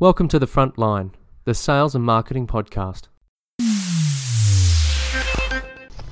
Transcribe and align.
Welcome 0.00 0.28
to 0.28 0.38
The 0.38 0.46
Front 0.46 0.78
Line, 0.78 1.10
the 1.44 1.54
sales 1.54 1.96
and 1.96 2.04
marketing 2.04 2.46
podcast. 2.46 3.08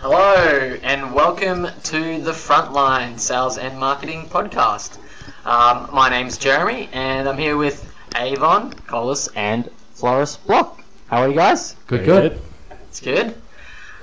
Hello, 0.00 0.76
and 0.82 1.14
welcome 1.14 1.68
to 1.84 2.20
the 2.20 2.32
Frontline 2.32 3.16
Sales 3.16 3.58
and 3.58 3.78
Marketing 3.78 4.24
Podcast. 4.24 4.98
Um, 5.46 5.88
my 5.94 6.10
name's 6.10 6.36
Jeremy, 6.36 6.88
and 6.92 7.28
I'm 7.28 7.38
here 7.38 7.56
with 7.56 7.88
Avon, 8.16 8.72
Collis, 8.72 9.28
and 9.36 9.70
Floris 9.94 10.36
Block. 10.36 10.82
How 11.06 11.18
are 11.18 11.28
you 11.28 11.36
guys? 11.36 11.76
Good, 11.86 12.04
good. 12.04 12.40
It's 12.88 12.98
good. 12.98 13.40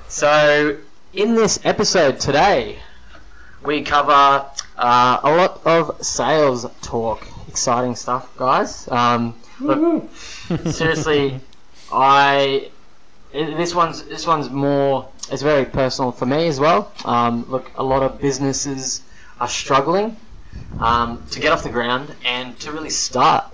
So, 0.08 0.78
in 1.12 1.36
this 1.36 1.60
episode 1.66 2.22
today, 2.22 2.80
we 3.66 3.82
cover 3.82 4.46
uh, 4.78 5.20
a 5.22 5.36
lot 5.36 5.62
of 5.66 6.06
sales 6.06 6.66
talk. 6.82 7.28
Exciting 7.50 7.98
stuff, 7.98 8.34
guys. 8.38 8.88
Um, 8.88 9.36
look, 9.60 10.10
seriously, 10.66 11.40
I 11.92 12.70
this 13.32 13.74
one's 13.74 14.04
this 14.04 14.28
one's 14.28 14.50
more. 14.50 15.10
It's 15.32 15.42
very 15.42 15.66
personal 15.66 16.12
for 16.12 16.26
me 16.26 16.48
as 16.48 16.60
well. 16.60 16.92
Um, 17.06 17.46
look, 17.50 17.72
a 17.76 17.84
lot 17.84 18.04
of 18.04 18.20
businesses 18.20 19.02
are 19.40 19.48
struggling 19.48 20.18
um, 20.80 21.24
to 21.32 21.40
get 21.40 21.52
off 21.52 21.64
the 21.64 21.70
ground 21.70 22.14
and 22.26 22.60
to 22.60 22.72
really 22.72 22.90
start. 22.90 23.46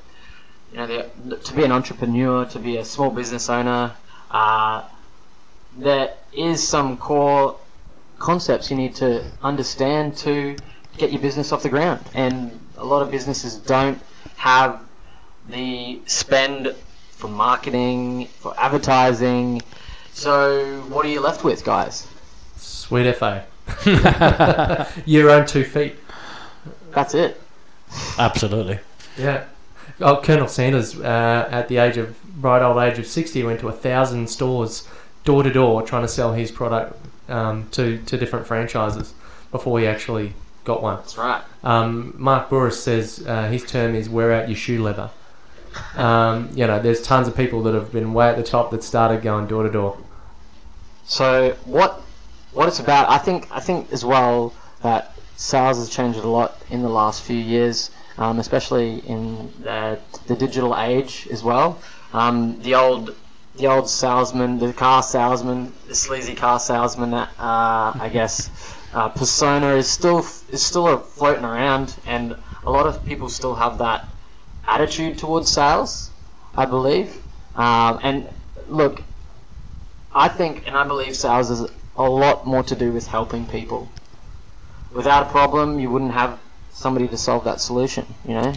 You 0.72 0.78
know, 0.78 1.10
to 1.36 1.54
be 1.54 1.64
an 1.64 1.72
entrepreneur, 1.72 2.46
to 2.46 2.60
be 2.60 2.78
a 2.78 2.86
small 2.86 3.10
business 3.10 3.50
owner, 3.50 3.94
uh, 4.30 4.84
there 5.78 6.14
is 6.32 6.66
some 6.68 6.98
core 6.98 7.56
concepts 8.20 8.70
you 8.70 8.78
need 8.78 8.94
to 8.96 9.26
understand 9.42 10.16
to 10.18 10.56
get 10.98 11.12
your 11.12 11.22
business 11.22 11.52
off 11.52 11.64
the 11.64 11.70
ground. 11.70 12.06
And 12.14 12.60
a 12.78 12.86
lot 12.86 13.02
of 13.02 13.10
businesses 13.10 13.56
don't 13.56 14.00
have 14.36 14.80
the 15.50 16.00
spend 16.06 16.76
for 17.12 17.28
marketing, 17.28 18.28
for 18.40 18.54
advertising. 18.58 19.62
So, 20.14 20.82
what 20.90 21.06
are 21.06 21.10
you 21.10 21.22
left 21.22 21.44
with, 21.44 21.64
guys? 21.64 22.08
Sweet 22.56 23.14
FA. 23.16 23.46
Your 25.06 25.30
own 25.30 25.46
two 25.46 25.64
feet. 25.64 25.96
That's 26.92 27.14
it. 27.14 27.40
Absolutely. 28.18 28.80
Yeah. 29.18 29.46
Oh, 30.02 30.22
Colonel 30.22 30.48
Sanders, 30.48 31.00
uh, 31.00 31.48
at 31.52 31.68
the 31.68 31.78
age 31.78 31.98
of 31.98 32.16
right 32.44 32.62
old 32.62 32.78
age 32.78 33.00
of 33.00 33.06
sixty, 33.06 33.44
went 33.44 33.60
to 33.60 33.68
a 33.68 33.74
thousand 33.74 34.30
stores, 34.30 34.88
door 35.24 35.44
to 35.44 35.52
door, 35.52 35.82
trying 35.82 36.04
to 36.04 36.08
sell 36.08 36.34
his 36.34 36.52
product 36.52 36.98
um, 37.30 37.68
to 37.72 38.00
to 38.06 38.18
different 38.18 38.48
franchises 38.48 39.14
before 39.52 39.80
he 39.80 39.86
actually 39.88 40.34
got 40.64 40.82
one. 40.82 40.98
That's 40.98 41.18
right. 41.18 41.44
Um, 41.64 42.14
Mark 42.18 42.50
Bouris 42.50 42.74
says 42.74 43.26
uh, 43.28 43.48
his 43.50 43.66
term 43.66 43.96
is 43.96 44.10
wear 44.10 44.32
out 44.32 44.48
your 44.48 44.56
shoe 44.56 44.82
leather. 44.82 45.10
Um, 45.96 46.50
you 46.54 46.66
know, 46.68 46.80
there's 46.80 47.02
tons 47.02 47.28
of 47.28 47.36
people 47.36 47.64
that 47.64 47.74
have 47.74 47.92
been 47.92 48.14
way 48.14 48.30
at 48.30 48.38
the 48.38 48.44
top 48.44 48.72
that 48.72 48.84
started 48.84 49.22
going 49.22 49.48
door 49.48 49.64
to 49.64 49.70
door. 49.70 49.98
So, 51.06 51.56
what 51.66 52.02
what 52.54 52.68
it's 52.68 52.80
about? 52.80 53.10
I 53.10 53.18
think 53.18 53.48
I 53.52 53.60
think 53.60 53.92
as 53.92 54.04
well 54.06 54.54
that 54.82 55.14
sales 55.36 55.78
has 55.78 55.90
changed 55.90 56.20
a 56.20 56.28
lot 56.28 56.58
in 56.70 56.82
the 56.82 56.90
last 56.90 57.24
few 57.24 57.38
years, 57.38 57.92
um, 58.18 58.40
especially 58.40 59.00
in 59.08 59.52
the, 59.64 60.00
the 60.28 60.36
digital 60.36 60.78
age 60.78 61.28
as 61.32 61.44
well. 61.44 61.80
Um, 62.14 62.62
the 62.62 62.76
old 62.76 63.16
the 63.56 63.68
old 63.68 63.90
salesman, 63.90 64.60
the 64.60 64.74
car 64.74 65.04
salesman, 65.04 65.74
the 65.88 65.96
sleazy 65.96 66.34
car 66.36 66.60
salesman, 66.60 67.14
uh, 67.14 67.28
I 67.38 68.10
guess, 68.14 68.50
uh, 68.94 69.10
persona 69.10 69.76
is 69.76 69.88
still 69.88 70.20
is 70.52 70.62
still 70.66 70.98
floating 70.98 71.46
around, 71.46 71.96
and 72.06 72.36
a 72.64 72.72
lot 72.72 72.88
of 72.88 73.06
people 73.06 73.30
still 73.30 73.56
have 73.56 73.78
that 73.78 74.09
attitude 74.74 75.18
towards 75.18 75.50
sales. 75.52 76.12
I 76.56 76.66
believe, 76.66 77.10
um, 77.56 78.00
and 78.02 78.28
look, 78.68 79.02
I 80.14 80.28
think 80.28 80.68
and 80.68 80.76
I 80.76 80.84
believe 80.84 81.16
sales 81.16 81.50
is 81.50 81.62
a 81.96 82.10
lot 82.10 82.46
more 82.46 82.64
to 82.64 82.76
do 82.76 82.92
with 82.92 83.08
helping 83.08 83.46
people. 83.46 83.88
Without 84.92 85.28
a 85.28 85.30
problem, 85.30 85.80
you 85.80 85.90
wouldn't 85.90 86.12
have 86.12 86.40
somebody 86.72 87.08
to 87.08 87.18
solve 87.18 87.44
that 87.44 87.62
solution. 87.62 88.06
You 88.28 88.34
know. 88.34 88.54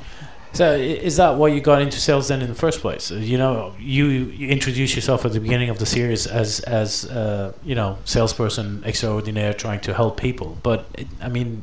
So 0.54 0.74
is 0.74 1.16
that 1.16 1.36
why 1.38 1.48
you 1.48 1.60
got 1.60 1.80
into 1.80 1.98
sales 1.98 2.28
then 2.28 2.42
in 2.42 2.48
the 2.48 2.54
first 2.54 2.80
place? 2.80 3.10
Uh, 3.10 3.16
You 3.16 3.38
know, 3.38 3.74
you, 3.78 4.06
you 4.06 4.48
introduced 4.48 4.94
yourself 4.94 5.24
at 5.24 5.32
the 5.32 5.40
beginning 5.40 5.70
of 5.70 5.78
the 5.78 5.86
series 5.86 6.26
as 6.26 6.60
as 6.60 7.06
uh, 7.06 7.52
you 7.64 7.74
know 7.74 7.98
salesperson 8.04 8.82
extraordinaire 8.84 9.54
trying 9.54 9.80
to 9.80 9.94
help 9.94 10.20
people. 10.20 10.58
But 10.62 10.86
it, 10.94 11.06
I 11.22 11.28
mean, 11.28 11.62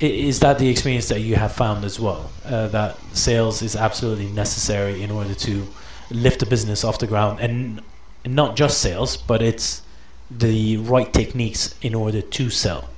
is 0.00 0.40
that 0.40 0.58
the 0.58 0.68
experience 0.68 1.08
that 1.08 1.20
you 1.20 1.36
have 1.36 1.52
found 1.52 1.84
as 1.84 1.98
well? 1.98 2.30
Uh, 2.44 2.68
that 2.68 2.98
sales 3.14 3.62
is 3.62 3.74
absolutely 3.74 4.26
necessary 4.26 5.02
in 5.02 5.10
order 5.10 5.34
to 5.34 5.66
lift 6.10 6.40
the 6.40 6.46
business 6.46 6.84
off 6.84 6.98
the 6.98 7.06
ground, 7.06 7.40
and, 7.40 7.80
not 8.24 8.56
just 8.56 8.80
sales, 8.80 9.16
but 9.16 9.40
it's 9.40 9.82
the 10.30 10.76
right 10.78 11.12
techniques 11.12 11.76
in 11.80 11.94
order 11.94 12.20
to 12.20 12.50
sell. 12.50 12.88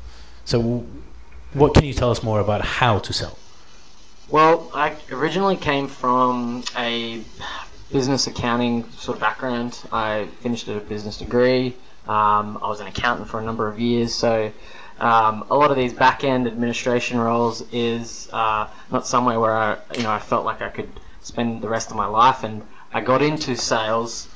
So, 0.47 0.87
what 1.53 1.75
can 1.75 1.85
you 1.85 1.93
tell 1.93 2.11
us 2.11 2.23
more 2.23 2.41
about 2.41 2.63
how 2.63 2.99
to 3.01 3.13
sell? 3.13 3.39
Well, 4.31 4.71
I 4.75 4.97
originally 5.11 5.57
came 5.57 5.87
from 5.87 6.65
a 6.77 7.23
business 7.93 8.27
accounting 8.27 8.85
sort 8.93 9.17
of 9.17 9.21
background. 9.21 9.79
I 9.93 10.29
finished 10.41 10.69
a 10.69 10.81
business 10.81 11.19
degree. 11.19 11.75
Um, 12.07 12.59
I 12.63 12.69
was 12.69 12.81
an 12.81 12.87
accountant 12.87 13.29
for 13.29 13.39
a 13.39 13.45
number 13.45 13.69
of 13.69 13.79
years, 13.79 14.15
so 14.15 14.51
um, 15.01 15.45
a 15.51 15.57
lot 15.57 15.71
of 15.71 15.77
these 15.77 15.93
back 15.93 16.25
end 16.25 16.47
administration 16.47 17.19
roles 17.19 17.63
is 17.73 18.29
uh, 18.33 18.69
not 18.91 19.07
somewhere 19.07 19.39
where 19.39 19.57
I, 19.57 19.79
you 19.97 20.03
know, 20.03 20.11
I 20.11 20.19
felt 20.19 20.45
like 20.45 20.61
I 20.61 20.69
could 20.69 20.91
spend 21.21 21.63
the 21.63 21.69
rest 21.69 21.91
of 21.91 21.97
my 21.97 22.07
life. 22.07 22.43
And 22.43 22.63
I 22.93 23.01
got 23.01 23.23
into 23.23 23.57
sales, 23.57 24.29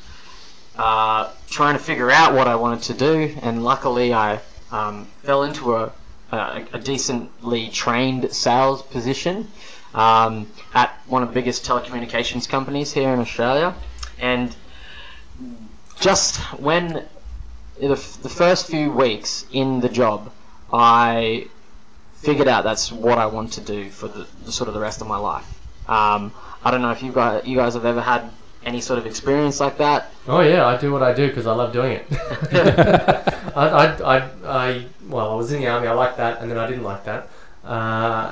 uh, 0.76 1.30
trying 1.48 1.76
to 1.76 1.82
figure 1.82 2.10
out 2.10 2.34
what 2.34 2.46
I 2.46 2.54
wanted 2.54 2.82
to 2.84 2.94
do, 2.94 3.34
and 3.42 3.64
luckily 3.64 4.14
I 4.14 4.40
um, 4.70 5.06
fell 5.22 5.42
into 5.42 5.74
a, 5.74 5.92
a, 6.30 6.64
a 6.74 6.78
decently 6.78 7.68
trained 7.68 8.32
sales 8.32 8.82
position 8.82 9.48
um, 9.94 10.46
at 10.74 10.90
one 11.06 11.22
of 11.22 11.28
the 11.28 11.34
biggest 11.34 11.64
telecommunications 11.64 12.48
companies 12.48 12.92
here 12.92 13.10
in 13.10 13.18
Australia. 13.18 13.74
And 14.18 14.54
just 16.00 16.36
when 16.58 17.04
the, 17.80 17.88
the 17.88 18.28
first 18.28 18.66
few 18.68 18.90
weeks 18.90 19.46
in 19.52 19.80
the 19.80 19.88
job, 19.88 20.30
I 20.72 21.46
figured 22.14 22.48
out 22.48 22.64
that's 22.64 22.92
what 22.92 23.18
I 23.18 23.26
want 23.26 23.52
to 23.54 23.60
do 23.60 23.90
for 23.90 24.08
the, 24.08 24.26
the 24.44 24.52
sort 24.52 24.68
of 24.68 24.74
the 24.74 24.80
rest 24.80 25.00
of 25.00 25.06
my 25.06 25.18
life. 25.18 25.46
Um, 25.88 26.32
I 26.64 26.70
don't 26.70 26.82
know 26.82 26.92
if 26.92 27.02
you 27.02 27.12
guys, 27.12 27.46
you 27.46 27.56
guys 27.56 27.74
have 27.74 27.84
ever 27.84 28.00
had 28.00 28.30
any 28.64 28.80
sort 28.80 28.98
of 28.98 29.06
experience 29.06 29.60
like 29.60 29.78
that. 29.78 30.10
Oh 30.28 30.40
yeah, 30.40 30.66
I 30.66 30.76
do 30.76 30.92
what 30.92 31.02
I 31.02 31.12
do 31.12 31.28
because 31.28 31.46
I 31.46 31.54
love 31.54 31.72
doing 31.72 31.92
it. 31.92 32.06
I, 33.56 33.68
I, 33.68 34.16
I, 34.16 34.28
I, 34.46 34.86
well, 35.08 35.30
I 35.30 35.34
was 35.34 35.52
in 35.52 35.60
the 35.60 35.66
army. 35.68 35.88
I 35.88 35.92
liked 35.92 36.16
that, 36.18 36.40
and 36.40 36.50
then 36.50 36.58
I 36.58 36.66
didn't 36.66 36.84
like 36.84 37.04
that. 37.04 37.28
Uh, 37.64 38.30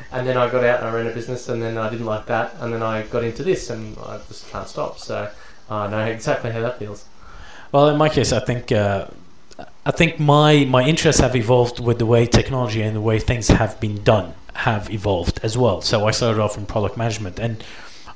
and 0.12 0.26
then 0.26 0.36
I 0.36 0.50
got 0.50 0.64
out 0.64 0.80
and 0.80 0.88
I 0.88 0.92
ran 0.92 1.06
a 1.06 1.14
business, 1.14 1.48
and 1.48 1.62
then 1.62 1.78
I 1.78 1.88
didn't 1.88 2.06
like 2.06 2.26
that, 2.26 2.54
and 2.60 2.72
then 2.72 2.82
I 2.82 3.02
got 3.04 3.24
into 3.24 3.42
this, 3.42 3.70
and 3.70 3.96
I 3.98 4.20
just 4.28 4.48
can't 4.50 4.68
stop. 4.68 4.98
So 4.98 5.30
I 5.70 5.88
know 5.88 6.04
exactly 6.04 6.50
how 6.50 6.60
that 6.60 6.78
feels. 6.78 7.06
Well, 7.72 7.88
in 7.88 7.96
my 7.96 8.08
case, 8.08 8.32
I 8.32 8.40
think 8.40 8.72
uh, 8.72 9.06
I 9.86 9.90
think 9.90 10.18
my 10.18 10.64
my 10.64 10.82
interests 10.84 11.20
have 11.20 11.34
evolved 11.36 11.80
with 11.80 11.98
the 11.98 12.06
way 12.06 12.26
technology 12.26 12.82
and 12.82 12.94
the 12.94 13.00
way 13.00 13.18
things 13.18 13.48
have 13.48 13.80
been 13.80 14.02
done 14.02 14.34
have 14.54 14.90
evolved 14.90 15.40
as 15.42 15.56
well. 15.56 15.80
So 15.80 16.06
I 16.06 16.10
started 16.10 16.40
off 16.40 16.56
in 16.58 16.66
product 16.66 16.96
management, 16.96 17.38
and 17.38 17.62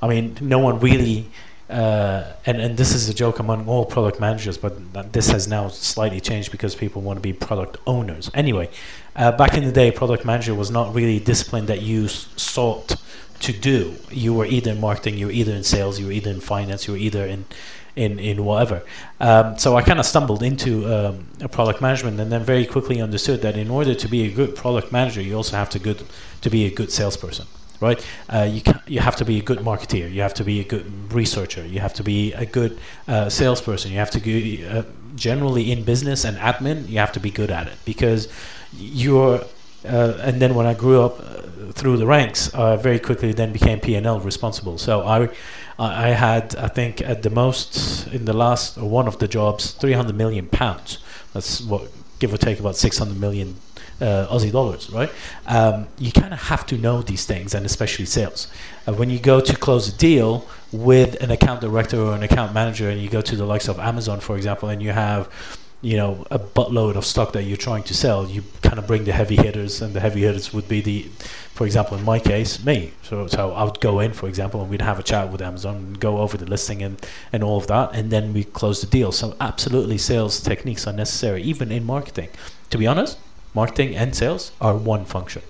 I 0.02 0.08
mean, 0.08 0.36
no 0.40 0.58
one 0.58 0.78
really. 0.80 1.30
Uh, 1.70 2.30
and 2.44 2.60
and 2.60 2.76
this 2.76 2.94
is 2.94 3.08
a 3.08 3.14
joke 3.14 3.38
among 3.38 3.66
all 3.66 3.86
product 3.86 4.20
managers, 4.20 4.58
but 4.58 4.74
this 5.14 5.30
has 5.30 5.48
now 5.48 5.68
slightly 5.68 6.20
changed 6.20 6.52
because 6.52 6.74
people 6.74 7.00
want 7.00 7.16
to 7.16 7.22
be 7.22 7.32
product 7.32 7.78
owners. 7.86 8.30
Anyway, 8.34 8.68
uh, 9.16 9.32
back 9.32 9.56
in 9.56 9.64
the 9.64 9.72
day, 9.72 9.90
product 9.90 10.26
manager 10.26 10.54
was 10.54 10.70
not 10.70 10.94
really 10.94 11.16
a 11.16 11.20
discipline 11.20 11.64
that 11.66 11.80
you 11.80 12.04
s- 12.04 12.28
sought 12.36 12.96
to 13.40 13.52
do. 13.52 13.94
You 14.10 14.34
were 14.34 14.44
either 14.44 14.72
in 14.72 14.80
marketing, 14.80 15.16
you 15.16 15.26
were 15.26 15.32
either 15.32 15.54
in 15.54 15.64
sales, 15.64 15.98
you 15.98 16.06
were 16.06 16.12
either 16.12 16.30
in 16.30 16.40
finance, 16.40 16.86
you 16.86 16.92
were 16.92 16.98
either 16.98 17.24
in 17.24 17.46
in 17.96 18.18
in 18.18 18.44
whatever. 18.44 18.82
Um, 19.20 19.58
so 19.58 19.76
I 19.76 19.82
kind 19.82 20.00
of 20.00 20.06
stumbled 20.06 20.42
into 20.42 20.86
um, 20.92 21.26
a 21.40 21.48
product 21.48 21.80
management, 21.80 22.20
and 22.20 22.30
then 22.30 22.42
very 22.42 22.66
quickly 22.66 23.00
understood 23.00 23.42
that 23.42 23.56
in 23.56 23.70
order 23.70 23.94
to 23.94 24.08
be 24.08 24.24
a 24.24 24.30
good 24.30 24.56
product 24.56 24.90
manager, 24.92 25.20
you 25.20 25.36
also 25.36 25.56
have 25.56 25.70
to 25.70 25.78
good 25.78 26.02
to 26.40 26.50
be 26.50 26.66
a 26.66 26.70
good 26.70 26.90
salesperson, 26.90 27.46
right? 27.80 28.04
Uh, 28.28 28.48
you 28.50 28.60
can, 28.60 28.80
you 28.86 29.00
have 29.00 29.16
to 29.16 29.24
be 29.24 29.38
a 29.38 29.42
good 29.42 29.58
marketeer, 29.60 30.12
you 30.12 30.22
have 30.22 30.34
to 30.34 30.44
be 30.44 30.60
a 30.60 30.64
good 30.64 31.12
researcher, 31.12 31.64
you 31.66 31.80
have 31.80 31.94
to 31.94 32.02
be 32.02 32.32
a 32.32 32.46
good 32.46 32.78
uh, 33.08 33.28
salesperson, 33.28 33.90
you 33.92 33.98
have 33.98 34.10
to 34.10 34.20
be 34.20 34.66
uh, 34.66 34.82
generally 35.14 35.70
in 35.70 35.84
business 35.84 36.24
and 36.24 36.36
admin, 36.38 36.88
you 36.88 36.98
have 36.98 37.12
to 37.12 37.20
be 37.20 37.30
good 37.30 37.50
at 37.50 37.66
it 37.66 37.76
because 37.84 38.28
you're. 38.76 39.40
Uh, 39.86 40.16
and 40.22 40.40
then 40.40 40.54
when 40.54 40.64
I 40.64 40.72
grew 40.72 41.02
up 41.02 41.20
uh, 41.20 41.72
through 41.72 41.98
the 41.98 42.06
ranks, 42.06 42.54
I 42.54 42.76
very 42.76 42.98
quickly 42.98 43.34
then 43.34 43.52
became 43.52 43.80
P 43.80 43.96
and 43.96 44.06
L 44.06 44.18
responsible. 44.18 44.78
So 44.78 45.06
I 45.06 45.28
I 45.78 46.08
I 46.08 46.08
had, 46.10 46.56
I 46.56 46.68
think, 46.68 47.00
at 47.00 47.22
the 47.22 47.30
most 47.30 48.06
in 48.08 48.24
the 48.24 48.32
last 48.32 48.76
one 48.76 49.08
of 49.08 49.18
the 49.18 49.28
jobs, 49.28 49.72
300 49.72 50.14
million 50.14 50.46
pounds. 50.46 50.98
That's 51.32 51.60
what, 51.60 51.90
give 52.18 52.32
or 52.32 52.38
take, 52.38 52.60
about 52.60 52.76
600 52.76 53.18
million 53.18 53.56
uh, 54.00 54.26
Aussie 54.30 54.52
dollars, 54.52 54.90
right? 54.90 55.10
Um, 55.46 55.88
you 55.98 56.12
kind 56.12 56.32
of 56.32 56.40
have 56.42 56.66
to 56.66 56.76
know 56.76 57.02
these 57.02 57.26
things, 57.26 57.54
and 57.54 57.66
especially 57.66 58.06
sales. 58.06 58.48
Uh, 58.86 58.92
when 58.92 59.10
you 59.10 59.18
go 59.18 59.40
to 59.40 59.56
close 59.56 59.88
a 59.88 59.96
deal, 59.96 60.46
with 60.74 61.22
an 61.22 61.30
account 61.30 61.60
director 61.60 62.00
or 62.00 62.14
an 62.14 62.22
account 62.22 62.52
manager, 62.52 62.90
and 62.90 63.00
you 63.00 63.08
go 63.08 63.20
to 63.20 63.36
the 63.36 63.44
likes 63.44 63.68
of 63.68 63.78
Amazon, 63.78 64.20
for 64.20 64.36
example, 64.36 64.68
and 64.68 64.82
you 64.82 64.90
have 64.90 65.28
you 65.84 65.98
know 65.98 66.26
a 66.30 66.38
buttload 66.38 66.96
of 66.96 67.04
stock 67.04 67.32
that 67.34 67.42
you're 67.42 67.58
trying 67.58 67.82
to 67.82 67.94
sell 67.94 68.26
you 68.26 68.42
kind 68.62 68.78
of 68.78 68.86
bring 68.86 69.04
the 69.04 69.12
heavy 69.12 69.36
hitters 69.36 69.82
and 69.82 69.92
the 69.92 70.00
heavy 70.00 70.22
hitters 70.22 70.52
would 70.54 70.66
be 70.66 70.80
the 70.80 71.02
for 71.52 71.66
example 71.66 71.96
in 71.98 72.04
my 72.04 72.18
case 72.18 72.64
me. 72.64 72.92
So 73.02 73.26
so 73.26 73.52
I 73.52 73.64
would 73.64 73.80
go 73.80 74.00
in 74.00 74.14
for 74.14 74.26
example 74.26 74.62
and 74.62 74.70
we'd 74.70 74.80
have 74.80 74.98
a 74.98 75.02
chat 75.02 75.30
with 75.30 75.42
Amazon 75.42 75.92
go 76.00 76.18
over 76.18 76.38
the 76.38 76.46
listing 76.46 76.82
and 76.82 76.96
and 77.32 77.44
all 77.44 77.58
of 77.58 77.66
that 77.66 77.94
and 77.94 78.10
then 78.10 78.32
we 78.32 78.44
close 78.44 78.80
the 78.80 78.86
deal. 78.86 79.12
So 79.12 79.36
absolutely 79.40 79.98
sales 79.98 80.40
techniques 80.40 80.86
are 80.86 80.92
necessary 80.94 81.42
even 81.42 81.70
in 81.70 81.84
marketing. 81.84 82.30
To 82.70 82.78
be 82.78 82.86
honest 82.86 83.18
marketing 83.52 83.94
and 83.94 84.16
sales 84.16 84.52
are 84.62 84.76
one 84.76 85.04
function. 85.04 85.42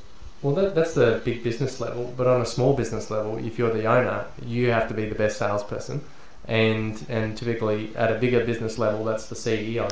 Well, 0.42 0.54
that, 0.56 0.74
that's 0.74 0.92
the 0.92 1.22
big 1.24 1.42
business 1.42 1.80
level, 1.80 2.12
but 2.18 2.26
on 2.26 2.42
a 2.42 2.46
small 2.46 2.74
business 2.74 3.10
level, 3.10 3.38
if 3.38 3.58
you're 3.58 3.72
the 3.72 3.86
owner, 3.86 4.26
you 4.44 4.70
have 4.72 4.88
to 4.88 4.94
be 4.94 5.06
the 5.06 5.14
best 5.14 5.38
salesperson, 5.38 6.04
and 6.46 7.02
and 7.08 7.34
typically 7.34 7.96
at 7.96 8.12
a 8.12 8.16
bigger 8.16 8.44
business 8.44 8.78
level, 8.78 9.06
that's 9.06 9.26
the 9.30 9.34
CEO, 9.34 9.88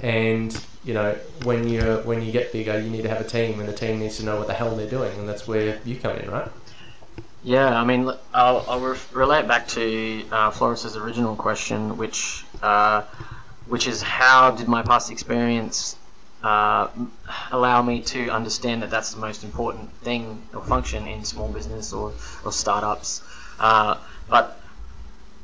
and 0.00 0.58
you 0.84 0.94
know 0.94 1.12
when 1.44 1.66
you 1.68 1.80
when 2.04 2.22
you 2.22 2.32
get 2.32 2.52
bigger, 2.52 2.78
you 2.80 2.90
need 2.90 3.02
to 3.02 3.08
have 3.08 3.20
a 3.20 3.28
team, 3.28 3.60
and 3.60 3.68
the 3.68 3.72
team 3.72 3.98
needs 4.00 4.18
to 4.18 4.24
know 4.24 4.36
what 4.36 4.46
the 4.46 4.54
hell 4.54 4.74
they're 4.74 4.88
doing, 4.88 5.18
and 5.18 5.28
that's 5.28 5.46
where 5.46 5.80
you 5.84 5.96
come 5.96 6.16
in, 6.16 6.30
right? 6.30 6.50
Yeah, 7.42 7.80
I 7.80 7.84
mean, 7.84 8.10
I'll, 8.34 8.64
I'll 8.68 8.80
re- 8.80 8.98
relate 9.12 9.46
back 9.46 9.68
to 9.68 10.24
uh, 10.32 10.50
Floris's 10.50 10.96
original 10.96 11.36
question, 11.36 11.96
which 11.96 12.44
uh, 12.62 13.02
which 13.68 13.86
is 13.86 14.02
how 14.02 14.50
did 14.50 14.68
my 14.68 14.82
past 14.82 15.10
experience 15.10 15.96
uh, 16.42 16.88
allow 17.50 17.82
me 17.82 18.00
to 18.02 18.28
understand 18.30 18.82
that 18.82 18.90
that's 18.90 19.14
the 19.14 19.20
most 19.20 19.42
important 19.42 19.90
thing 20.02 20.42
or 20.54 20.62
function 20.62 21.06
in 21.06 21.24
small 21.24 21.48
business 21.48 21.92
or, 21.92 22.12
or 22.44 22.52
startups. 22.52 23.22
Uh, 23.58 23.96
but 24.28 24.60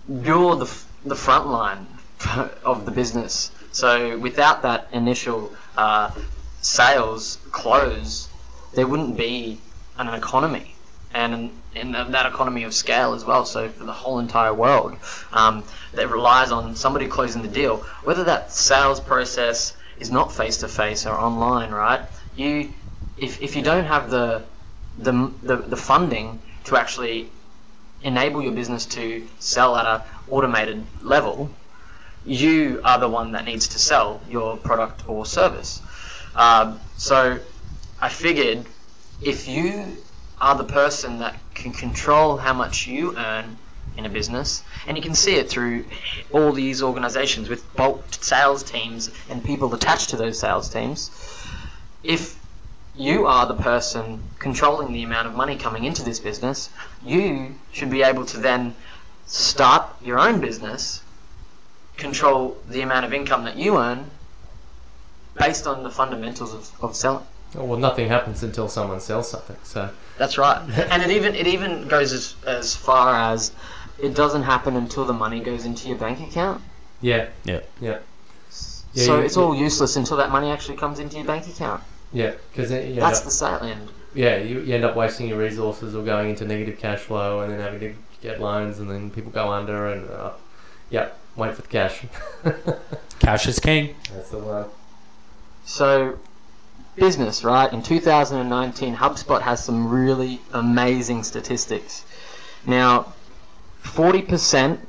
you're 0.09 0.57
the, 0.57 0.71
the 1.05 1.17
front 1.17 1.49
line 1.49 1.87
of 2.65 2.85
the 2.85 2.91
business. 2.91 3.51
So 3.73 4.19
without 4.19 4.63
that 4.63 4.89
initial 4.93 5.53
uh, 5.77 6.11
sales 6.61 7.39
close, 7.51 8.29
there 8.75 8.87
wouldn't 8.87 9.17
be 9.17 9.59
an 9.99 10.09
economy 10.09 10.75
and 11.15 11.51
in 11.75 11.93
that 11.93 12.27
economy 12.27 12.65
of 12.65 12.75
scale 12.75 13.15
as 13.15 13.25
well. 13.25 13.45
So 13.45 13.69
for 13.69 13.85
the 13.85 13.93
whole 13.93 14.19
entire 14.19 14.55
world, 14.55 14.97
um, 15.33 15.65
that 15.95 16.11
relies 16.11 16.51
on 16.51 16.77
somebody 16.77 17.07
closing 17.07 17.43
the 17.43 17.49
deal, 17.49 17.79
whether 18.05 18.25
that 18.25 18.53
sales 18.53 19.01
process 19.01 19.75
is 19.99 20.11
not 20.11 20.33
face 20.33 20.59
to 20.59 20.69
face 20.69 21.07
or 21.07 21.15
online, 21.15 21.71
right? 21.71 22.03
You, 22.37 22.71
if, 23.17 23.41
if 23.43 23.57
you 23.57 23.63
don't 23.63 23.85
have 23.85 24.11
the, 24.11 24.43
the 24.99 25.31
the 25.43 25.57
the 25.57 25.77
funding 25.77 26.41
to 26.65 26.77
actually 26.77 27.31
enable 28.03 28.43
your 28.43 28.53
business 28.53 28.85
to 28.87 29.27
sell 29.39 29.77
at 29.77 29.87
a 29.87 30.03
automated 30.29 30.85
level, 31.03 31.51
you 32.25 32.81
are 32.85 32.99
the 32.99 33.09
one 33.09 33.33
that 33.33 33.45
needs 33.45 33.69
to 33.69 33.79
sell 33.79 34.21
your 34.29 34.57
product 34.57 35.09
or 35.09 35.27
service. 35.27 35.83
Um, 36.35 36.81
so 36.97 37.39
I 38.01 38.09
figured 38.09 38.65
if 39.21 39.49
you 39.49 39.97
are 40.41 40.57
the 40.57 40.65
person 40.65 41.19
that 41.19 41.39
can 41.55 41.73
control 41.73 42.37
how 42.37 42.53
much 42.53 42.87
you 42.87 43.17
earn 43.17 43.57
in 43.97 44.07
a 44.07 44.09
business, 44.09 44.63
and 44.87 44.97
you 44.97 45.03
can 45.03 45.15
see 45.15 45.35
it 45.35 45.49
through 45.49 45.85
all 46.33 46.53
these 46.53 46.83
organizations 46.83 47.49
with 47.49 47.63
bulk 47.77 48.03
sales 48.11 48.63
teams 48.63 49.11
and 49.29 49.45
people 49.45 49.73
attached 49.75 50.09
to 50.11 50.17
those 50.17 50.39
sales 50.39 50.69
teams. 50.69 51.11
If 52.03 52.39
you 52.95 53.27
are 53.27 53.47
the 53.47 53.55
person 53.55 54.23
controlling 54.39 54.93
the 54.93 55.03
amount 55.03 55.27
of 55.27 55.35
money 55.35 55.57
coming 55.57 55.85
into 55.85 56.03
this 56.03 56.21
business, 56.21 56.71
you 57.05 57.55
should 57.73 57.91
be 57.91 58.03
able 58.03 58.27
to 58.27 58.39
then 58.39 58.75
start 59.27 59.85
your 60.03 60.19
own 60.19 60.41
business, 60.41 61.03
control 62.03 62.57
the 62.69 62.81
amount 62.83 63.05
of 63.07 63.13
income 63.15 63.45
that 63.45 63.57
you 63.57 63.79
earn 63.79 64.11
based 65.39 65.67
on 65.67 65.83
the 65.83 65.91
fundamentals 65.91 66.53
of, 66.55 66.71
of 66.85 66.95
selling. 66.97 67.25
Well, 67.55 67.79
nothing 67.79 68.09
happens 68.09 68.43
until 68.43 68.69
someone 68.69 69.01
sells 69.01 69.31
something. 69.31 69.57
So 69.63 69.91
That's 70.19 70.39
right. 70.39 70.61
and 70.91 71.03
it 71.03 71.11
even 71.11 71.35
it 71.35 71.47
even 71.47 71.89
goes 71.89 72.13
as, 72.13 72.35
as 72.47 72.75
far 72.77 73.15
as 73.33 73.53
it 73.99 74.15
doesn't 74.15 74.43
happen 74.43 74.77
until 74.77 75.05
the 75.05 75.13
money 75.13 75.41
goes 75.41 75.65
into 75.65 75.89
your 75.89 75.99
bank 75.99 76.21
account. 76.21 76.61
yeah, 77.01 77.29
yeah 77.45 77.61
yeah, 77.81 77.99
Yeah, 78.95 79.05
so 79.05 79.19
you- 79.19 79.25
it's 79.25 79.37
all 79.37 79.55
useless 79.55 79.97
until 79.97 80.17
that 80.17 80.31
money 80.31 80.51
actually 80.51 80.77
comes 80.79 80.99
into 80.99 81.17
your 81.17 81.27
bank 81.27 81.47
account. 81.47 81.83
yeah, 82.13 82.33
because 82.51 82.71
you 82.71 82.95
That's 83.01 83.19
up, 83.21 83.25
the 83.25 83.31
sale 83.31 83.61
end. 83.63 83.89
yeah 84.15 84.37
you, 84.39 84.61
you 84.61 84.75
end 84.75 84.85
up 84.85 84.97
wasting 84.97 85.29
your 85.29 85.39
resources 85.39 85.95
or 85.95 86.03
going 86.05 86.31
into 86.31 86.45
negative 86.47 86.79
cash 86.79 87.01
flow 87.01 87.41
and 87.43 87.53
then 87.53 87.61
having 87.61 87.81
to 87.81 87.95
get 88.23 88.41
loans 88.41 88.79
and 88.81 88.91
then 88.91 89.11
people 89.11 89.31
go 89.31 89.51
under 89.53 89.89
and 89.93 90.09
uh, 90.11 90.33
yeah, 90.93 91.09
wait 91.37 91.55
for 91.55 91.63
the 91.63 91.69
cash. 91.69 92.05
cash 93.19 93.49
is 93.49 93.59
king 93.59 93.97
That's 94.13 94.31
the 94.31 94.39
one. 94.39 94.67
So, 95.65 96.19
business, 96.97 97.43
right? 97.43 97.73
In 97.73 97.83
2019, 97.83 98.97
HubSpot 98.97 99.41
has 99.41 99.65
some 99.65 99.89
really 99.89 100.41
amazing 100.53 101.23
statistics. 101.23 102.05
Now, 102.67 103.15
40% 103.85 104.81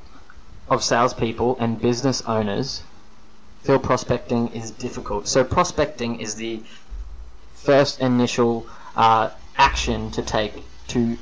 of 0.70 0.84
salespeople 0.84 1.58
and 1.60 1.80
business 1.80 2.22
owners 2.24 2.84
feel 3.62 3.80
prospecting 3.80 4.50
is 4.50 4.72
difficult. 4.72 5.30
So, 5.30 5.46
prospecting 5.46 6.20
is 6.20 6.36
the 6.36 6.62
first 7.54 8.02
initial 8.02 8.68
uh, 8.98 9.30
action 9.58 10.12
to 10.12 10.22
take 10.22 10.54
to 10.88 11.18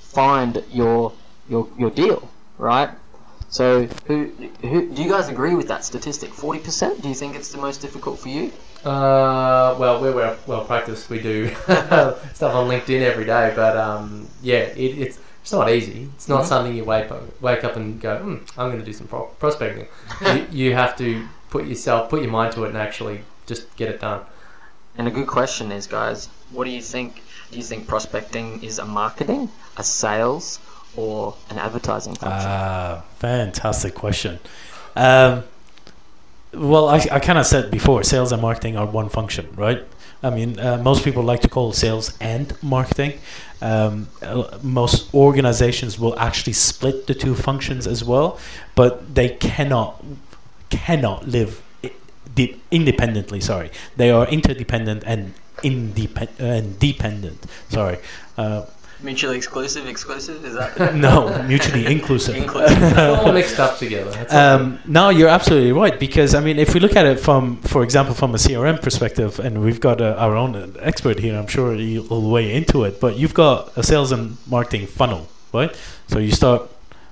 find 0.00 0.64
your 0.72 1.12
your 1.48 1.68
your 1.78 1.90
deal, 1.90 2.28
right? 2.58 2.90
So, 3.50 3.86
who, 4.06 4.26
who 4.62 4.88
do 4.94 5.02
you 5.02 5.08
guys 5.10 5.28
agree 5.28 5.54
with 5.54 5.66
that 5.68 5.84
statistic? 5.84 6.30
Forty 6.32 6.60
percent? 6.60 7.02
Do 7.02 7.08
you 7.08 7.14
think 7.16 7.34
it's 7.34 7.50
the 7.50 7.58
most 7.58 7.80
difficult 7.80 8.18
for 8.20 8.28
you? 8.28 8.52
Uh, 8.84 9.74
well, 9.78 10.00
we're 10.00 10.14
well, 10.14 10.36
well 10.46 10.64
practiced. 10.64 11.10
We 11.10 11.20
do 11.20 11.48
stuff 11.54 12.42
on 12.54 12.68
LinkedIn 12.68 13.00
every 13.02 13.24
day, 13.24 13.52
but 13.56 13.76
um, 13.76 14.28
yeah, 14.40 14.58
it, 14.58 14.98
it's 14.98 15.18
it's 15.42 15.52
not 15.52 15.68
easy. 15.68 16.08
It's 16.14 16.28
not 16.28 16.42
Mhm. 16.42 16.46
something 16.46 16.76
you 16.76 16.84
wake 16.84 17.10
up, 17.10 17.22
wake 17.42 17.64
up 17.64 17.74
and 17.74 18.00
go, 18.00 18.18
hmm, 18.18 18.36
I'm 18.56 18.68
going 18.70 18.78
to 18.78 18.84
do 18.84 18.92
some 18.92 19.08
pro- 19.08 19.30
prospecting. 19.40 19.88
you, 20.24 20.46
you 20.68 20.74
have 20.74 20.96
to 20.98 21.26
put 21.48 21.66
yourself, 21.66 22.08
put 22.10 22.22
your 22.22 22.30
mind 22.30 22.52
to 22.54 22.64
it, 22.64 22.68
and 22.68 22.76
actually 22.78 23.22
just 23.46 23.74
get 23.76 23.88
it 23.88 24.00
done. 24.00 24.20
And 24.96 25.08
a 25.08 25.10
good 25.10 25.26
question 25.26 25.72
is, 25.72 25.86
guys, 25.88 26.26
what 26.52 26.64
do 26.64 26.70
you 26.70 26.82
think? 26.82 27.22
Do 27.50 27.56
you 27.56 27.64
think 27.64 27.88
prospecting 27.88 28.62
is 28.62 28.78
a 28.78 28.84
marketing, 28.84 29.48
a 29.76 29.82
sales, 29.82 30.60
or 30.96 31.34
an 31.50 31.58
advertising 31.58 32.14
function? 32.14 32.48
Ah, 32.50 33.04
fantastic 33.18 33.94
question. 33.94 34.38
Um, 34.96 35.44
well, 36.52 36.88
I, 36.88 36.96
I 37.12 37.20
kind 37.20 37.38
of 37.38 37.46
said 37.46 37.70
before, 37.70 38.02
sales 38.02 38.32
and 38.32 38.42
marketing 38.42 38.76
are 38.76 38.86
one 38.86 39.08
function, 39.08 39.48
right? 39.56 39.84
I 40.22 40.30
mean, 40.30 40.58
uh, 40.58 40.78
most 40.78 41.04
people 41.04 41.22
like 41.22 41.40
to 41.40 41.48
call 41.48 41.72
sales 41.72 42.16
and 42.20 42.52
marketing. 42.62 43.18
Um, 43.62 44.08
uh, 44.22 44.58
most 44.62 45.12
organizations 45.14 45.98
will 45.98 46.18
actually 46.18 46.52
split 46.54 47.06
the 47.06 47.14
two 47.14 47.34
functions 47.34 47.86
as 47.86 48.04
well, 48.04 48.38
but 48.74 49.14
they 49.14 49.30
cannot 49.30 50.04
cannot 50.68 51.26
live 51.26 51.62
de- 52.34 52.56
independently. 52.70 53.40
Sorry, 53.40 53.70
they 53.96 54.10
are 54.10 54.26
interdependent 54.28 55.04
and 55.06 55.34
independent 55.62 56.40
and 56.40 56.78
dependent. 56.78 57.46
Sorry. 57.68 57.98
Uh, 58.36 58.66
Mutually 59.02 59.36
exclusive, 59.36 59.86
exclusive? 59.86 60.44
Is 60.44 60.54
that? 60.54 60.94
no, 61.08 61.42
mutually 61.44 61.86
inclusive. 61.86 62.36
Inclusive. 62.36 62.98
All 62.98 63.32
mixed 63.32 63.58
up 63.58 63.78
together. 63.78 64.26
Um, 64.30 64.78
no, 64.86 65.08
you're 65.08 65.28
absolutely 65.28 65.72
right 65.72 65.98
because 65.98 66.34
I 66.34 66.40
mean, 66.40 66.58
if 66.58 66.74
we 66.74 66.80
look 66.80 66.96
at 66.96 67.06
it 67.06 67.18
from, 67.18 67.56
for 67.62 67.82
example, 67.82 68.14
from 68.14 68.34
a 68.34 68.38
CRM 68.38 68.80
perspective, 68.82 69.40
and 69.40 69.62
we've 69.62 69.80
got 69.80 70.00
uh 70.00 70.16
our 70.18 70.36
own 70.36 70.76
expert 70.80 71.18
here, 71.18 71.38
I'm 71.38 71.46
sure 71.46 71.74
he'll 71.74 72.30
weigh 72.30 72.54
into 72.54 72.84
it. 72.84 73.00
But 73.00 73.16
you've 73.16 73.34
got 73.34 73.76
a 73.76 73.82
sales 73.82 74.12
and 74.12 74.36
marketing 74.46 74.86
funnel, 74.86 75.28
right? 75.54 75.74
So 76.08 76.18
you 76.18 76.32
start 76.32 76.68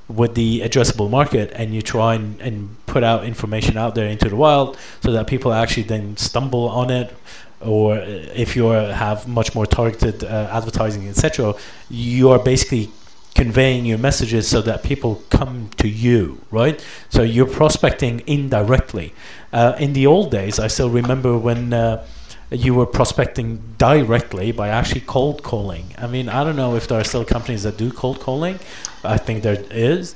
with 0.09 0.35
the 0.35 0.61
addressable 0.61 1.11
market, 1.11 1.53
and 1.55 1.75
you 1.75 1.83
try 1.83 2.15
and, 2.15 2.41
and 2.41 2.77
put 2.87 3.05
out 3.05 3.25
information 3.25 3.77
out 3.77 3.95
there 3.95 4.07
into 4.09 4.29
the 4.29 4.37
wild, 4.37 4.79
so 5.03 5.13
that 5.13 5.27
people 5.27 5.53
actually 5.53 5.83
then 5.83 6.17
stumble 6.17 6.69
on 6.69 6.91
it. 6.91 7.15
Or 7.61 7.95
uh, 7.95 8.05
if 8.35 8.55
you 8.57 8.67
have 8.67 9.27
much 9.27 9.55
more 9.55 9.67
targeted 9.67 10.25
uh, 10.25 10.49
advertising, 10.53 11.09
etc., 11.09 11.55
you 11.91 12.31
are 12.31 12.39
basically 12.39 12.91
conveying 13.35 13.85
your 13.87 13.99
messages 13.99 14.49
so 14.49 14.61
that 14.63 14.83
people 14.83 15.23
come 15.31 15.71
to 15.77 15.89
you, 15.89 16.41
right? 16.51 16.85
So 17.09 17.23
you're 17.23 17.47
prospecting 17.47 18.23
indirectly. 18.27 19.15
Uh, 19.53 19.75
in 19.79 19.93
the 19.93 20.07
old 20.07 20.31
days, 20.31 20.59
I 20.59 20.67
still 20.67 20.91
remember 20.91 21.39
when 21.39 21.73
uh, 21.73 22.05
you 22.51 22.75
were 22.75 22.87
prospecting 22.87 23.75
directly 23.79 24.53
by 24.53 24.69
actually 24.69 25.03
cold 25.03 25.43
calling. 25.43 25.95
I 25.99 26.07
mean, 26.07 26.29
I 26.29 26.45
don't 26.45 26.57
know 26.57 26.75
if 26.75 26.89
there 26.89 26.99
are 26.99 27.05
still 27.05 27.25
companies 27.25 27.63
that 27.63 27.77
do 27.77 27.93
cold 27.93 28.21
calling. 28.21 28.59
I 29.05 29.19
think 29.19 29.43
there 29.43 29.63
is. 29.71 30.15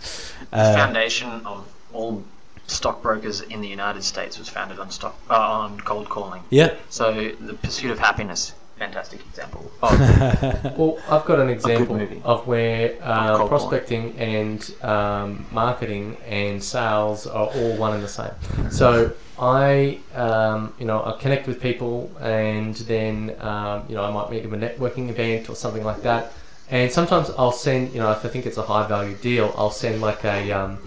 Uh, 0.52 0.75
foundation 0.75 1.30
of 1.46 1.66
all 1.92 2.25
stockbrokers 2.66 3.40
in 3.40 3.61
the 3.61 3.69
United 3.69 4.02
States 4.02 4.38
was 4.38 4.49
founded 4.49 4.78
on 4.78 4.90
stock 4.90 5.16
uh, 5.31 5.35
on 5.37 5.81
cold 5.81 6.09
calling. 6.09 6.42
yeah, 6.50 6.75
So 6.88 7.33
the 7.40 7.54
pursuit 7.54 7.90
of 7.90 7.99
happiness. 7.99 8.54
fantastic 8.78 9.21
example. 9.31 9.71
Of, 9.83 9.99
Well, 10.78 10.99
I've 11.09 11.25
got 11.25 11.38
an 11.38 11.49
example 11.50 12.00
of 12.25 12.47
where 12.47 12.97
uh, 13.02 13.37
cold 13.37 13.49
prospecting 13.50 14.19
and 14.19 14.75
um, 14.83 15.47
marketing 15.52 16.16
and 16.26 16.62
sales 16.62 17.26
are 17.26 17.47
all 17.49 17.76
one 17.76 17.95
and 17.95 18.02
the 18.02 18.09
same. 18.09 18.33
So 18.71 19.12
I, 19.38 19.99
um, 20.14 20.73
you 20.78 20.87
know, 20.87 21.04
I 21.04 21.12
connect 21.21 21.47
with 21.47 21.61
people, 21.61 22.11
and 22.21 22.75
then 22.76 23.35
um, 23.40 23.85
you 23.88 23.95
know 23.97 24.04
I 24.04 24.11
might 24.11 24.31
meet 24.31 24.42
them 24.42 24.54
at 24.54 24.62
a 24.62 24.75
networking 24.75 25.09
event 25.11 25.49
or 25.50 25.57
something 25.57 25.85
like 25.85 26.02
that. 26.02 26.33
And 26.71 26.90
sometimes 26.90 27.28
I'll 27.37 27.52
send, 27.52 27.92
you 27.92 27.99
know, 28.00 28.11
if 28.12 28.25
I 28.25 28.28
think 28.28 28.47
it's 28.47 28.57
a 28.57 28.62
high 28.62 28.87
value 28.88 29.14
deal, 29.16 29.52
I'll 29.59 29.71
send 29.71 30.00
like 30.00 30.25
a 30.25 30.50
um, 30.52 30.78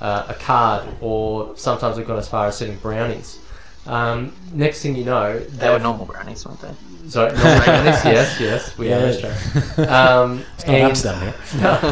uh, 0.00 0.26
a 0.28 0.34
card, 0.34 0.88
or 1.00 1.56
sometimes 1.56 1.96
we've 1.96 2.06
gone 2.06 2.18
as 2.18 2.28
far 2.28 2.46
as 2.46 2.56
sending 2.56 2.78
brownies. 2.78 3.38
Um, 3.86 4.32
next 4.52 4.82
thing 4.82 4.94
you 4.96 5.04
know, 5.04 5.38
they 5.38 5.66
were 5.68 5.72
they've- 5.74 5.82
normal 5.82 6.06
brownies, 6.06 6.44
weren't 6.46 6.60
they? 6.60 6.70
Sorry, 7.08 7.32
normal 7.32 7.42
brownies. 7.64 8.04
yes, 8.04 8.40
yes, 8.40 8.78
we 8.78 8.92
are 8.92 9.00
Yeah. 9.00 9.06
Australian. 9.06 9.90
Um, 9.92 10.44
It's 10.54 10.66
not 10.66 10.74
and- 10.74 10.84
Amsterdam 10.88 11.34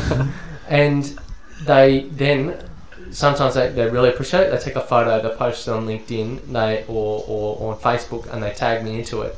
here. 0.09 0.33
and 0.69 1.19
they 1.64 2.00
then 2.11 2.64
sometimes 3.11 3.54
they, 3.54 3.69
they 3.71 3.90
really 3.90 4.09
appreciate 4.09 4.42
it. 4.47 4.50
They 4.52 4.59
take 4.59 4.76
a 4.76 4.80
photo, 4.80 5.21
they 5.21 5.35
post 5.37 5.66
it 5.66 5.73
on 5.73 5.87
LinkedIn, 5.87 6.52
they 6.52 6.85
or, 6.87 7.25
or, 7.26 7.57
or 7.57 7.73
on 7.75 7.78
Facebook, 7.80 8.33
and 8.33 8.40
they 8.42 8.52
tag 8.52 8.85
me 8.85 8.99
into 9.00 9.23
it. 9.23 9.37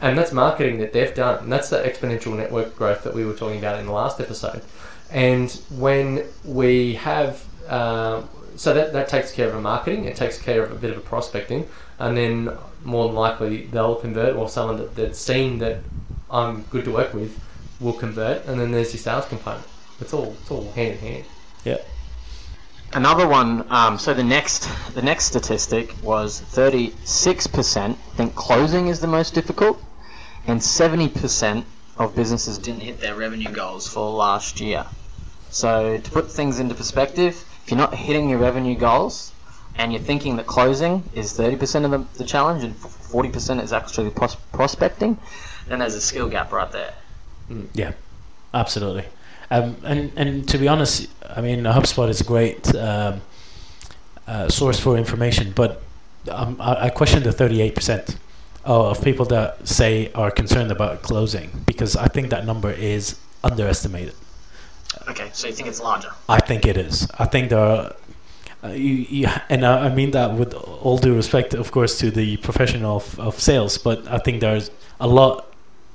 And 0.00 0.18
that's 0.18 0.32
marketing 0.32 0.78
that 0.78 0.92
they've 0.92 1.14
done. 1.14 1.44
And 1.44 1.52
that's 1.52 1.68
the 1.70 1.78
exponential 1.80 2.36
network 2.36 2.74
growth 2.76 3.04
that 3.04 3.14
we 3.14 3.24
were 3.24 3.34
talking 3.34 3.60
about 3.60 3.78
in 3.78 3.86
the 3.86 3.92
last 3.92 4.20
episode. 4.20 4.62
And 5.12 5.48
when 5.70 6.24
we 6.44 6.94
have, 6.94 7.44
um, 7.72 8.28
so 8.56 8.74
that, 8.74 8.92
that 8.92 9.08
takes 9.08 9.32
care 9.32 9.48
of 9.48 9.54
a 9.54 9.60
marketing, 9.60 10.04
it 10.04 10.16
takes 10.16 10.38
care 10.38 10.62
of 10.62 10.70
a 10.72 10.74
bit 10.74 10.90
of 10.90 10.98
a 10.98 11.00
prospecting, 11.00 11.66
and 11.98 12.16
then 12.16 12.34
more 12.84 13.06
than 13.06 13.16
likely 13.16 13.66
they'll 13.66 13.96
convert, 13.96 14.36
or 14.36 14.48
someone 14.48 14.76
that, 14.76 14.94
that's 14.94 15.18
seen 15.18 15.58
that 15.58 15.78
I'm 16.30 16.62
good 16.70 16.84
to 16.84 16.92
work 16.92 17.14
with 17.14 17.40
will 17.80 17.92
convert, 17.94 18.46
and 18.46 18.60
then 18.60 18.70
there's 18.72 18.92
your 18.92 19.00
sales 19.00 19.26
component. 19.26 19.66
It's 20.00 20.12
all 20.12 20.36
it's 20.40 20.50
all 20.50 20.70
hand 20.72 20.92
in 20.94 20.98
hand. 20.98 21.24
Yeah. 21.64 21.78
Another 22.94 23.26
one. 23.26 23.64
Um, 23.70 23.98
so 23.98 24.12
the 24.12 24.24
next, 24.24 24.68
the 24.94 25.02
next 25.02 25.24
statistic 25.24 25.94
was 26.02 26.40
thirty-six 26.40 27.46
percent 27.46 27.96
think 28.16 28.34
closing 28.34 28.88
is 28.88 29.00
the 29.00 29.06
most 29.06 29.34
difficult, 29.34 29.80
and 30.46 30.62
seventy 30.62 31.08
percent 31.08 31.64
of 31.96 32.14
businesses 32.14 32.58
didn't 32.58 32.82
hit 32.82 33.00
their 33.00 33.14
revenue 33.14 33.50
goals 33.50 33.88
for 33.88 34.10
last 34.10 34.60
year. 34.60 34.84
So 35.50 35.98
to 35.98 36.10
put 36.10 36.30
things 36.30 36.60
into 36.60 36.74
perspective, 36.74 37.44
if 37.64 37.70
you're 37.70 37.78
not 37.78 37.94
hitting 37.94 38.28
your 38.28 38.38
revenue 38.38 38.76
goals, 38.76 39.32
and 39.76 39.92
you're 39.92 40.02
thinking 40.02 40.36
that 40.36 40.46
closing 40.46 41.02
is 41.14 41.32
thirty 41.32 41.56
percent 41.56 41.84
of 41.84 41.90
the, 41.90 42.18
the 42.18 42.24
challenge 42.24 42.62
and 42.64 42.76
forty 42.76 43.30
percent 43.30 43.60
is 43.60 43.72
actually 43.72 44.10
pros- 44.10 44.36
prospecting, 44.52 45.18
then 45.68 45.78
there's 45.78 45.94
a 45.94 46.00
skill 46.00 46.28
gap 46.28 46.52
right 46.52 46.70
there. 46.72 46.92
Yeah, 47.74 47.92
absolutely. 48.52 49.04
Um, 49.50 49.76
and 49.84 50.12
and 50.16 50.48
to 50.48 50.58
be 50.58 50.68
honest, 50.68 51.08
I 51.28 51.40
mean, 51.40 51.62
HubSpot 51.64 52.08
is 52.08 52.20
a 52.20 52.24
great 52.24 52.74
um, 52.74 53.20
uh, 54.26 54.48
source 54.48 54.78
for 54.78 54.96
information, 54.96 55.52
but 55.54 55.82
um, 56.30 56.56
I, 56.60 56.86
I 56.86 56.90
question 56.90 57.22
the 57.22 57.32
thirty-eight 57.32 57.74
percent 57.74 58.16
of 58.64 59.02
people 59.02 59.24
that 59.26 59.66
say 59.66 60.12
are 60.14 60.30
concerned 60.30 60.70
about 60.70 61.02
closing 61.02 61.50
because 61.66 61.96
I 61.96 62.06
think 62.08 62.30
that 62.30 62.46
number 62.46 62.70
is 62.70 63.18
underestimated. 63.42 64.14
Okay, 65.08 65.30
so 65.32 65.48
you 65.48 65.54
think 65.54 65.68
it's 65.68 65.80
larger? 65.80 66.10
I 66.28 66.40
think 66.40 66.66
it 66.66 66.76
is. 66.76 67.08
I 67.18 67.26
think 67.26 67.50
there 67.50 67.58
are. 67.58 67.96
Uh, 68.64 68.68
you, 68.68 68.94
you, 69.10 69.28
and 69.48 69.66
I, 69.66 69.86
I 69.86 69.94
mean 69.94 70.12
that 70.12 70.34
with 70.34 70.54
all 70.54 70.98
due 70.98 71.14
respect, 71.14 71.52
of 71.54 71.72
course, 71.72 71.98
to 71.98 72.10
the 72.10 72.36
profession 72.38 72.84
of, 72.84 73.18
of 73.18 73.40
sales, 73.40 73.76
but 73.76 74.06
I 74.06 74.18
think 74.18 74.40
there's 74.40 74.70
a 75.00 75.08
lot 75.08 75.52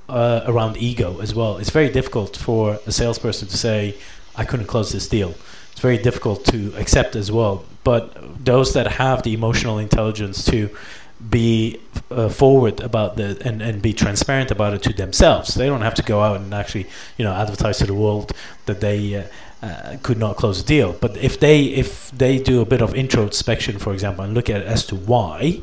uh, 0.10 0.42
around 0.46 0.78
ego 0.78 1.20
as 1.22 1.34
well. 1.34 1.58
It's 1.58 1.70
very 1.70 1.90
difficult 1.90 2.36
for 2.36 2.80
a 2.86 2.92
salesperson 2.92 3.48
to 3.48 3.58
say, 3.58 3.96
I 4.36 4.44
couldn't 4.44 4.68
close 4.68 4.92
this 4.92 5.08
deal. 5.08 5.36
It's 5.72 5.80
very 5.80 5.98
difficult 5.98 6.44
to 6.46 6.74
accept 6.76 7.16
as 7.16 7.32
well. 7.32 7.64
But 7.84 8.44
those 8.44 8.74
that 8.74 8.88
have 8.88 9.24
the 9.24 9.34
emotional 9.34 9.78
intelligence 9.78 10.44
to 10.46 10.70
be 11.30 11.80
uh, 12.12 12.30
forward 12.30 12.80
about 12.80 13.16
the 13.16 13.42
and, 13.44 13.62
and 13.62 13.82
be 13.82 13.94
transparent 13.94 14.52
about 14.52 14.74
it 14.74 14.84
to 14.84 14.94
themselves. 14.94 15.56
They 15.56 15.66
don't 15.66 15.82
have 15.82 15.96
to 15.96 16.04
go 16.04 16.22
out 16.22 16.40
and 16.40 16.54
actually, 16.54 16.88
you 17.18 17.26
know, 17.26 17.34
advertise 17.34 17.80
to 17.80 17.86
the 17.86 17.94
world 17.94 18.34
that 18.66 18.82
they 18.82 19.16
uh, 19.16 19.24
uh, 19.62 19.98
could 20.04 20.18
not 20.18 20.36
close 20.36 20.62
a 20.62 20.66
deal. 20.66 20.94
But 20.94 21.18
if 21.18 21.40
they 21.40 21.66
if 21.66 22.12
they 22.12 22.38
do 22.38 22.62
a 22.62 22.66
bit 22.66 22.82
of 22.82 22.94
introspection, 22.94 23.80
for 23.80 23.94
example, 23.94 24.24
and 24.24 24.34
look 24.34 24.50
at 24.50 24.62
as 24.62 24.86
to 24.88 24.96
why 24.96 25.62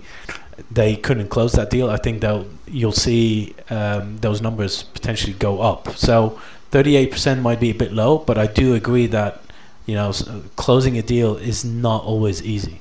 they 0.71 0.97
couldn't 0.97 1.29
close 1.29 1.53
that 1.53 1.71
deal, 1.71 1.91
I 1.91 1.97
think 1.97 2.21
that 2.21 2.45
you'll 2.67 2.93
see 2.93 3.55
um, 3.71 4.19
those 4.19 4.41
numbers 4.41 4.83
potentially 4.83 5.35
go 5.35 5.61
up. 5.61 5.97
So 5.97 6.41
38% 6.73 7.41
might 7.41 7.61
be 7.61 7.71
a 7.71 7.75
bit 7.75 7.93
low, 7.93 8.19
but 8.19 8.39
I 8.39 8.47
do 8.47 8.75
agree 8.75 9.07
that 9.09 9.43
you 9.87 9.95
know 9.95 10.13
closing 10.57 10.99
a 10.99 11.03
deal 11.03 11.37
is 11.37 11.65
not 11.65 12.03
always 12.03 12.43
easy. 12.43 12.81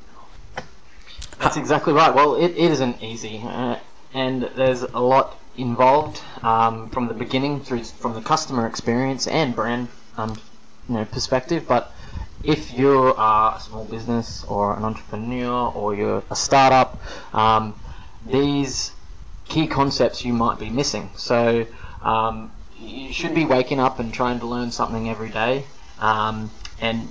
That's 1.44 1.58
exactly 1.58 1.92
right. 1.92 2.16
Well, 2.16 2.36
it, 2.36 2.52
it 2.52 2.72
isn't 2.72 3.04
easy, 3.04 3.42
uh, 3.44 3.78
and 4.14 4.44
there's 4.56 4.82
a 4.84 5.00
lot 5.02 5.38
involved 5.58 6.22
um, 6.42 6.90
from 6.90 7.10
the 7.10 7.14
beginning 7.14 7.60
through 7.60 7.84
from 7.84 8.14
the 8.14 8.22
customer 8.22 8.66
experience 8.66 9.28
and 9.28 9.54
brand 9.54 9.90
um, 10.16 10.40
you 10.88 10.96
know 10.96 11.04
perspective. 11.04 11.66
But 11.68 11.94
if 12.44 12.72
you 12.78 13.14
are 13.18 13.58
a 13.58 13.60
small 13.60 13.84
business 13.84 14.46
or 14.46 14.78
an 14.78 14.86
entrepreneur 14.86 15.70
or 15.74 15.94
you're 15.94 16.24
a 16.30 16.36
startup, 16.36 17.02
um, 17.34 17.76
these 18.26 18.94
key 19.50 19.68
concepts 19.68 20.24
you 20.24 20.32
might 20.32 20.60
be 20.60 20.70
missing. 20.70 21.10
So 21.18 21.68
um, 22.02 22.54
you 22.80 23.12
should 23.12 23.36
be 23.36 23.44
waking 23.44 23.82
up 23.82 24.00
and 24.00 24.14
trying 24.14 24.40
to 24.40 24.46
learn 24.46 24.72
something 24.72 25.10
every 25.10 25.30
day, 25.30 25.66
um, 26.00 26.52
and 26.80 27.10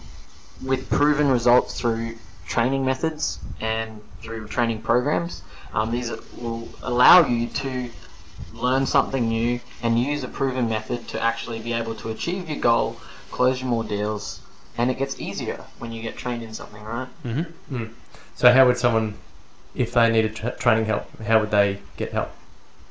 with 0.65 0.89
proven 0.89 1.29
results 1.29 1.79
through 1.79 2.17
training 2.47 2.85
methods 2.87 3.39
and 3.61 4.01
through 4.23 4.49
training 4.49 4.83
programs. 4.83 5.43
Um, 5.75 5.91
these 5.91 6.11
will 6.37 6.69
allow 6.83 7.27
you 7.27 7.49
to 7.49 7.91
learn 8.55 8.87
something 8.87 9.29
new 9.29 9.61
and 9.83 9.99
use 9.99 10.23
a 10.25 10.29
proven 10.29 10.69
method 10.69 11.09
to 11.09 11.23
actually 11.23 11.61
be 11.61 11.73
able 11.73 11.95
to 11.97 12.11
achieve 12.11 12.49
your 12.49 12.59
goal, 12.59 12.97
close 13.31 13.61
your 13.61 13.71
more 13.71 13.85
deals, 13.85 14.41
and 14.77 14.91
it 14.91 14.99
gets 14.99 15.21
easier 15.21 15.65
when 15.79 15.93
you 15.93 16.03
get 16.03 16.17
trained 16.17 16.43
in 16.43 16.55
something, 16.55 16.83
right? 16.83 17.09
Mm-hmm. 17.25 17.87
So 18.35 18.53
how 18.53 18.67
would 18.67 18.79
someone, 18.79 19.15
if 19.75 19.93
they 19.93 20.11
needed 20.11 20.37
tra- 20.37 20.57
training 20.57 20.87
help, 20.87 21.23
how 21.23 21.41
would 21.41 21.51
they 21.51 21.81
get 21.97 22.13
help? 22.13 22.33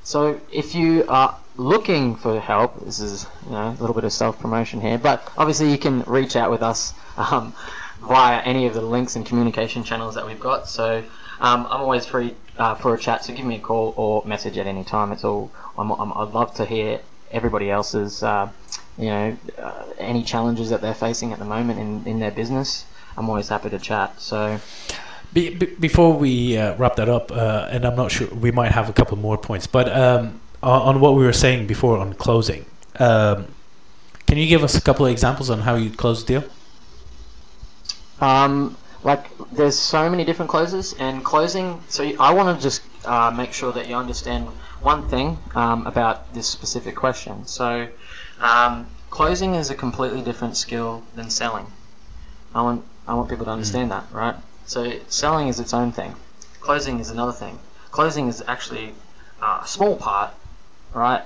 So 0.04 0.42
if 0.52 0.74
you 0.74 1.06
are 1.08 1.38
looking 1.58 2.16
for 2.16 2.40
help, 2.40 2.84
this 2.86 3.00
is 3.00 3.28
you 3.46 3.52
know 3.52 3.70
a 3.70 3.78
little 3.80 3.94
bit 3.94 4.04
of 4.04 4.12
self 4.12 4.40
promotion 4.40 4.82
here, 4.82 4.98
but 4.98 5.32
obviously 5.38 5.72
you 5.72 5.78
can 5.78 6.02
reach 6.04 6.36
out 6.36 6.50
with 6.50 6.64
us 6.64 6.94
um, 7.18 7.54
via 8.02 8.40
any 8.42 8.66
of 8.66 8.74
the 8.74 8.82
links 8.82 9.16
and 9.16 9.26
communication 9.26 9.84
channels 9.84 10.16
that 10.16 10.26
we've 10.26 10.40
got. 10.40 10.68
So 10.68 11.04
um, 11.42 11.66
I'm 11.66 11.82
always 11.82 12.06
free 12.06 12.36
uh, 12.58 12.76
for 12.76 12.94
a 12.94 12.98
chat, 12.98 13.26
so 13.26 13.34
give 13.34 13.46
me 13.46 13.56
a 13.56 13.60
call 13.60 13.94
or 13.98 14.24
message 14.26 14.58
at 14.58 14.68
any 14.68 14.84
time. 14.84 15.12
It's 15.12 15.26
all 15.26 15.52
I'm, 15.78 15.92
I'm, 15.92 16.14
I'd 16.14 16.34
love 16.34 16.54
to 16.56 16.66
hear 16.66 17.02
everybody 17.32 17.72
else's 17.72 18.24
uh, 18.24 18.50
you 18.98 19.08
know 19.08 19.38
uh, 19.58 19.84
any 19.98 20.24
challenges 20.24 20.70
that 20.70 20.82
they're 20.82 20.94
facing 20.94 21.34
at 21.34 21.40
the 21.40 21.46
moment 21.46 21.80
in, 21.80 22.06
in 22.06 22.20
their 22.20 22.32
business. 22.32 22.86
I'm 23.18 23.28
always 23.28 23.50
happy 23.50 23.70
to 23.72 23.80
chat. 23.80 24.22
So 24.22 24.60
Be, 25.34 25.56
be, 25.56 25.66
before 25.66 26.14
we 26.14 26.58
uh, 26.58 26.76
wrap 26.76 26.96
that 26.98 27.10
up, 27.10 27.32
uh, 27.32 27.68
and 27.72 27.86
I'm 27.86 27.96
not 27.96 28.12
sure, 28.12 28.28
we 28.28 28.52
might 28.52 28.72
have 28.72 28.90
a 28.90 28.94
couple 28.94 29.18
more 29.18 29.38
points, 29.38 29.66
but 29.66 29.92
um, 29.92 30.40
on, 30.62 30.82
on 30.82 31.00
what 31.00 31.16
we 31.16 31.24
were 31.24 31.34
saying 31.34 31.68
before 31.68 31.98
on 31.98 32.14
closing, 32.14 32.66
um, 33.00 33.48
can 34.28 34.38
you 34.38 34.48
give 34.48 34.64
us 34.64 34.76
a 34.76 34.82
couple 34.82 35.06
of 35.06 35.12
examples 35.12 35.50
on 35.50 35.62
how 35.62 35.76
you 35.76 35.90
close 35.90 36.22
a 36.24 36.26
deal? 36.26 36.44
Um, 38.20 38.78
like 39.04 39.31
there's 39.52 39.78
so 39.78 40.10
many 40.10 40.24
different 40.24 40.50
closes 40.50 40.94
and 40.94 41.24
closing. 41.26 41.82
So 41.90 42.04
I 42.20 42.34
want 42.34 42.58
to 42.58 42.62
just 42.62 42.82
uh, 43.06 43.32
make 43.32 43.52
sure 43.54 43.72
that 43.74 43.88
you 43.88 43.96
understand 43.96 44.48
one 44.82 45.08
thing 45.10 45.38
um, 45.56 45.86
about 45.86 46.34
this 46.34 46.48
specific 46.48 46.96
question. 46.96 47.46
So 47.46 47.88
um, 48.40 48.88
closing 49.10 49.56
is 49.56 49.70
a 49.70 49.76
completely 49.76 50.22
different 50.22 50.56
skill 50.56 51.04
than 51.16 51.30
selling. 51.30 51.68
I 52.56 52.62
want 52.62 52.86
I 53.08 53.14
want 53.14 53.30
people 53.30 53.46
to 53.46 53.52
understand 53.52 53.92
that, 53.92 54.06
right? 54.12 54.36
So 54.66 55.00
selling 55.10 55.48
is 55.48 55.60
its 55.60 55.74
own 55.74 55.92
thing. 55.92 56.16
Closing 56.62 57.00
is 57.00 57.10
another 57.10 57.32
thing. 57.34 57.60
Closing 57.92 58.28
is 58.28 58.44
actually 58.48 58.94
uh, 59.42 59.62
a 59.64 59.68
small 59.68 59.98
part, 59.98 60.34
right, 60.94 61.24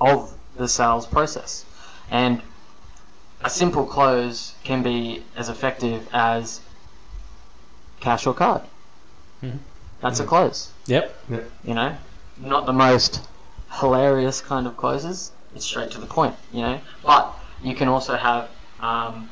of 0.00 0.34
the 0.56 0.68
sales 0.68 1.06
process, 1.06 1.64
and 2.10 2.42
a 3.42 3.48
simple 3.48 3.86
close 3.86 4.54
can 4.64 4.82
be 4.82 5.22
as 5.36 5.48
effective 5.48 6.08
as 6.12 6.60
cash 8.04 8.26
or 8.26 8.34
card. 8.34 8.60
Mhm. 9.42 9.58
That's 10.00 10.20
a 10.20 10.24
close. 10.24 10.68
Yep. 10.86 11.16
You 11.64 11.74
know, 11.74 11.96
not 12.38 12.66
the 12.66 12.72
most 12.72 13.20
hilarious 13.80 14.40
kind 14.42 14.66
of 14.66 14.76
closes. 14.76 15.32
It's 15.56 15.64
straight 15.64 15.90
to 15.92 16.00
the 16.00 16.06
point. 16.06 16.34
You 16.52 16.62
know, 16.62 16.80
but 17.02 17.32
you 17.62 17.74
can 17.74 17.88
also 17.88 18.14
have, 18.16 18.48
um, 18.80 19.30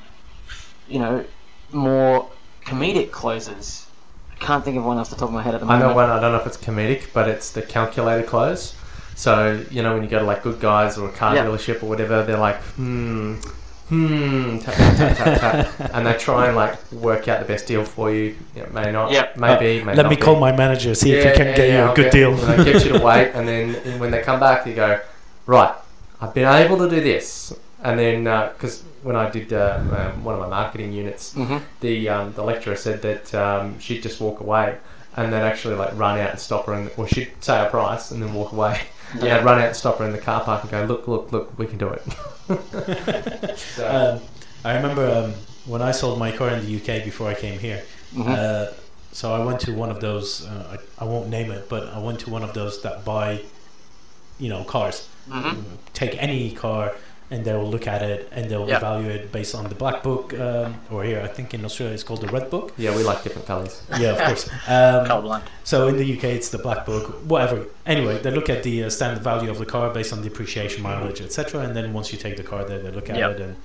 you 0.89 0.99
know, 0.99 1.25
more 1.73 2.29
comedic 2.65 3.11
closes. 3.11 3.87
I 4.33 4.45
can't 4.45 4.65
think 4.65 4.77
of 4.79 4.85
one 4.85 4.97
off 4.99 5.11
the 5.11 5.17
top 5.17 5.29
of 5.29 5.35
my 5.35 5.43
head 5.43 5.55
at 5.55 5.61
the 5.61 5.67
moment. 5.67 5.85
I 5.85 5.87
moment. 5.89 6.09
know 6.09 6.13
one. 6.15 6.19
I 6.19 6.21
don't 6.21 6.33
know 6.33 6.41
if 6.41 6.47
it's 6.47 6.57
comedic, 6.57 7.09
but 7.13 7.29
it's 7.29 7.51
the 7.51 7.63
calculator 7.63 8.23
close. 8.27 8.75
So 9.15 9.63
you 9.71 9.83
know 9.83 9.93
when 9.95 10.03
you 10.03 10.09
go 10.09 10.19
to 10.19 10.25
like 10.25 10.43
Good 10.43 10.59
Guys 10.61 10.97
or 10.97 11.09
a 11.11 11.13
car 11.13 11.35
Yeah. 11.35 11.45
dealership 11.45 11.83
or 11.83 11.87
whatever, 11.87 12.23
they're 12.25 12.39
like, 12.39 12.61
hmm, 12.77 13.37
hmm, 13.89 14.59
tap 14.59 14.75
tap 14.75 14.97
tap 14.97 15.17
tap, 15.17 15.77
tap, 15.79 15.91
and 15.95 16.07
they 16.07 16.15
try 16.15 16.47
and 16.47 16.57
like 16.57 16.77
work 16.93 17.29
out 17.29 17.41
the 17.41 17.47
best 17.47 17.67
deal 17.67 17.85
for 17.85 18.11
you. 18.13 18.37
Yeah, 18.57 18.67
may 18.73 18.91
not, 18.93 19.13
Yep. 19.13 19.37
maybe, 19.37 19.85
may 19.85 19.95
Let 19.95 20.05
not 20.05 20.11
me 20.11 20.17
be. 20.17 20.23
call 20.23 20.39
my 20.39 20.53
manager, 20.53 20.95
see 20.95 21.13
if 21.13 21.25
he 21.25 21.37
can 21.37 21.49
yeah, 21.49 21.57
get 21.57 21.69
yeah, 21.69 21.75
you 21.79 21.83
a 21.85 21.87
I'll 21.89 21.95
good 21.97 22.03
get- 22.05 22.13
deal. 22.13 22.31
you 22.39 22.47
know, 22.47 22.65
get 22.65 22.85
you 22.85 22.93
to 22.99 23.05
wait, 23.05 23.33
and 23.35 23.47
then 23.49 23.99
when 24.01 24.11
they 24.11 24.23
come 24.23 24.41
back, 24.41 24.67
you 24.67 24.75
go, 24.75 25.01
right, 25.47 25.75
I've 26.21 26.35
been 26.35 26.47
able 26.49 26.79
to 26.79 26.89
do 26.89 27.01
this, 27.01 27.53
and 27.83 27.99
then 27.99 28.25
because 28.53 28.83
when 29.03 29.17
I 29.17 29.29
did 29.31 29.53
uh, 29.53 29.81
um, 29.81 30.23
one 30.25 30.35
of 30.35 30.41
my 30.41 30.49
marketing 30.49 30.93
units, 30.93 31.33
hmm 31.35 31.59
the 31.81 32.09
um, 32.09 32.33
the 32.35 32.43
lecturer 32.45 32.77
said 32.77 33.03
that 33.03 33.35
um, 33.35 33.79
she'd 33.81 34.03
just 34.03 34.21
walk 34.21 34.41
away, 34.41 34.77
and 35.17 35.33
they'd 35.33 35.39
actually 35.43 35.75
like 35.75 35.97
run 35.99 36.19
out 36.19 36.31
and 36.31 36.39
stop 36.41 36.67
her, 36.67 36.75
in 36.75 36.85
the, 36.87 36.95
or 36.95 37.09
she'd 37.09 37.33
say 37.41 37.61
a 37.67 37.69
price 37.69 38.11
and 38.13 38.23
then 38.23 38.33
walk 38.33 38.53
away, 38.53 38.81
and 39.13 39.23
Yeah. 39.23 39.39
they'd 39.39 39.45
run 39.45 39.59
out 39.59 39.67
and 39.69 39.77
stop 39.77 39.99
her 39.99 40.05
in 40.07 40.13
the 40.13 40.19
car 40.19 40.43
park 40.43 40.63
and 40.63 40.71
go, 40.71 40.85
look, 40.85 41.07
look, 41.09 41.33
look, 41.33 41.59
we 41.59 41.67
can 41.67 41.79
do 41.79 41.89
it. 41.89 42.03
so, 43.59 43.89
Um, 43.89 44.21
I 44.65 44.75
remember 44.77 45.07
um, 45.11 45.35
when 45.67 45.83
I 45.83 45.91
sold 45.93 46.19
my 46.19 46.33
car 46.33 46.51
in 46.51 46.65
the 46.65 46.77
UK 46.77 47.05
before 47.05 47.29
I 47.29 47.35
came 47.35 47.59
here. 47.59 47.83
hmm 48.15 48.23
Uh, 48.29 48.67
so 49.13 49.35
I 49.35 49.45
went 49.45 49.61
to 49.61 49.75
one 49.75 49.91
of 49.91 50.01
those. 50.01 50.47
Uh, 50.47 50.77
I, 50.99 51.05
I 51.05 51.07
won't 51.07 51.29
name 51.29 51.51
it, 51.53 51.69
but 51.69 51.89
I 51.89 51.99
went 51.99 52.21
to 52.21 52.31
one 52.31 52.43
of 52.43 52.55
those 52.55 52.81
that 52.83 53.05
buy, 53.05 53.43
you 54.39 54.49
know, 54.49 54.65
cars. 54.65 55.09
hmm 55.31 55.61
Take 55.93 56.17
any 56.23 56.53
car, 56.53 56.93
and 57.33 57.39
they'll 57.47 57.71
look 57.75 57.87
at 57.95 58.03
it 58.13 58.21
and 58.37 58.43
they'll 58.51 58.69
Yeah. 58.69 58.77
evaluate 58.83 59.23
based 59.39 59.55
on 59.59 59.65
the 59.73 59.79
black 59.83 59.99
book, 60.09 60.27
um, 60.47 60.69
or 60.93 60.99
here 61.11 61.21
I 61.29 61.31
think 61.37 61.55
in 61.57 61.61
Australia 61.69 61.95
it's 61.95 62.05
called 62.09 62.21
the 62.27 62.33
red 62.37 62.47
book. 62.55 62.67
yeah, 62.85 62.95
we 62.99 63.03
like 63.11 63.21
different 63.27 63.47
colours. 63.53 63.75
Yeah, 64.03 64.11
of 64.17 64.19
course. 64.29 64.45
Um, 64.77 65.01
Colorblind. 65.11 65.43
so 65.65 65.77
in 65.91 65.97
the 66.03 66.07
UK, 66.15 66.25
it's 66.39 66.51
the 66.57 66.63
black 66.67 66.81
book, 66.91 67.05
whatever. 67.33 67.59
Anyway, 67.95 68.15
they 68.25 68.31
look 68.39 68.49
at 68.57 68.61
the 68.69 68.85
uh, 68.85 68.91
standard 68.99 69.23
value 69.33 69.51
of 69.55 69.59
the 69.59 69.67
car 69.75 69.87
based 69.99 70.13
on 70.15 70.19
depreciation, 70.29 70.81
mileage, 70.83 71.21
etc. 71.27 71.63
And 71.65 71.73
then 71.77 71.87
once 71.99 72.13
you 72.13 72.19
take 72.27 72.37
the 72.37 72.47
car 72.53 72.61
there, 72.69 72.81
they 72.85 72.91
look 72.99 73.09
at 73.11 73.17
Yep. 73.17 73.31
it 73.33 73.41
and 73.47 73.57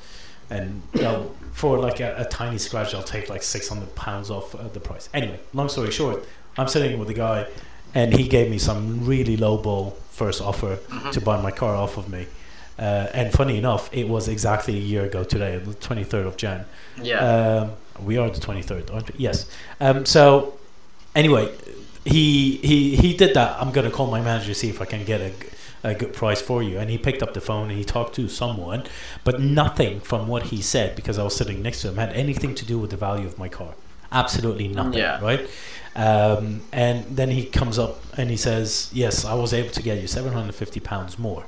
and 0.49 0.81
you 0.93 1.01
know, 1.01 1.19
for 1.51 1.73
like 1.87 1.99
a, 2.07 2.09
a 2.23 2.25
tiny 2.41 2.57
scratch, 2.57 2.87
they'll 2.93 3.03
take 3.17 3.25
like 3.35 3.43
six 3.43 3.67
hundred 3.67 3.91
pounds 3.95 4.27
off 4.31 4.55
uh, 4.55 4.59
the 4.71 4.79
price. 4.79 5.09
Anyway, 5.13 5.39
long 5.53 5.67
story 5.75 5.91
short, 5.91 6.17
I'm 6.57 6.69
sitting 6.75 6.97
with 7.01 7.09
a 7.09 7.13
guy, 7.27 7.39
and 7.93 8.13
he 8.19 8.23
gave 8.29 8.47
me 8.49 8.57
some 8.69 9.05
really 9.13 9.35
low 9.45 9.55
ball 9.67 9.85
first 10.21 10.39
offer 10.41 10.73
Mhm. 10.77 11.11
to 11.15 11.19
buy 11.29 11.35
my 11.47 11.51
car 11.51 11.75
off 11.75 11.97
of 11.97 12.07
me. 12.15 12.27
Uh, 12.77 13.07
and 13.13 13.33
funny 13.33 13.57
enough, 13.57 13.89
it 13.91 14.07
was 14.07 14.27
exactly 14.27 14.75
a 14.75 14.81
year 14.81 15.05
ago 15.05 15.23
today, 15.23 15.57
the 15.57 15.73
23rd 15.73 16.27
of 16.27 16.37
Jan. 16.37 16.65
Yeah. 17.01 17.19
Um, 17.19 17.71
we 18.05 18.17
are 18.17 18.29
the 18.29 18.39
23rd, 18.39 18.93
aren't 18.93 19.11
we? 19.13 19.19
Yes. 19.19 19.49
Um, 19.79 20.05
so, 20.05 20.57
anyway, 21.15 21.51
he 22.05 22.57
he 22.57 22.95
he 22.95 23.15
did 23.15 23.33
that. 23.33 23.59
I'm 23.61 23.71
gonna 23.71 23.91
call 23.91 24.07
my 24.07 24.21
manager 24.21 24.47
to 24.47 24.55
see 24.55 24.69
if 24.69 24.81
I 24.81 24.85
can 24.85 25.03
get 25.03 25.21
a, 25.21 25.33
a 25.83 25.93
good 25.93 26.13
price 26.13 26.41
for 26.41 26.63
you. 26.63 26.77
And 26.77 26.89
he 26.89 26.97
picked 26.97 27.21
up 27.21 27.33
the 27.33 27.41
phone 27.41 27.69
and 27.69 27.77
he 27.77 27.83
talked 27.83 28.15
to 28.15 28.29
someone, 28.29 28.83
but 29.23 29.41
nothing 29.41 29.99
from 29.99 30.27
what 30.27 30.43
he 30.43 30.61
said 30.61 30.95
because 30.95 31.19
I 31.19 31.23
was 31.23 31.35
sitting 31.35 31.61
next 31.61 31.81
to 31.81 31.89
him 31.89 31.97
had 31.97 32.13
anything 32.13 32.55
to 32.55 32.65
do 32.65 32.79
with 32.79 32.91
the 32.91 32.97
value 32.97 33.27
of 33.27 33.37
my 33.37 33.49
car. 33.49 33.73
Absolutely 34.11 34.67
nothing. 34.69 34.93
Yeah. 34.93 35.19
Right. 35.19 35.49
Um, 35.95 36.61
and 36.71 37.03
then 37.17 37.31
he 37.31 37.45
comes 37.45 37.77
up 37.77 38.01
and 38.17 38.29
he 38.29 38.37
says, 38.37 38.89
"Yes, 38.93 39.25
I 39.25 39.33
was 39.33 39.53
able 39.53 39.71
to 39.71 39.81
get 39.81 39.99
you 39.99 40.07
750 40.07 40.79
pounds 40.79 41.19
more." 41.19 41.45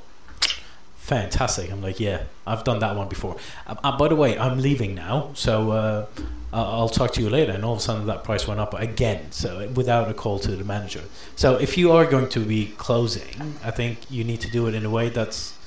Fantastic. 1.10 1.72
I'm 1.72 1.82
like, 1.82 1.98
yeah, 1.98 2.22
I've 2.46 2.62
done 2.62 2.78
that 2.78 2.94
one 2.94 3.08
before. 3.08 3.36
Uh, 3.66 3.74
uh, 3.82 3.98
by 3.98 4.06
the 4.06 4.14
way, 4.14 4.38
I'm 4.38 4.60
leaving 4.60 4.94
now, 4.94 5.32
so 5.34 5.72
uh, 5.72 6.06
I'll 6.52 6.88
talk 6.88 7.10
to 7.14 7.20
you 7.20 7.28
later. 7.28 7.50
And 7.50 7.64
all 7.64 7.72
of 7.72 7.80
a 7.80 7.82
sudden, 7.82 8.06
that 8.06 8.22
price 8.22 8.46
went 8.46 8.60
up 8.60 8.74
again, 8.74 9.32
so 9.32 9.68
without 9.74 10.08
a 10.08 10.14
call 10.14 10.38
to 10.38 10.54
the 10.54 10.62
manager. 10.62 11.02
So 11.34 11.56
if 11.56 11.76
you 11.76 11.90
are 11.90 12.06
going 12.06 12.28
to 12.28 12.44
be 12.44 12.74
closing, 12.78 13.56
I 13.64 13.72
think 13.72 14.08
you 14.08 14.22
need 14.22 14.40
to 14.42 14.50
do 14.52 14.68
it 14.68 14.74
in 14.76 14.84
a 14.84 14.90
way 14.90 15.08
that's 15.08 15.58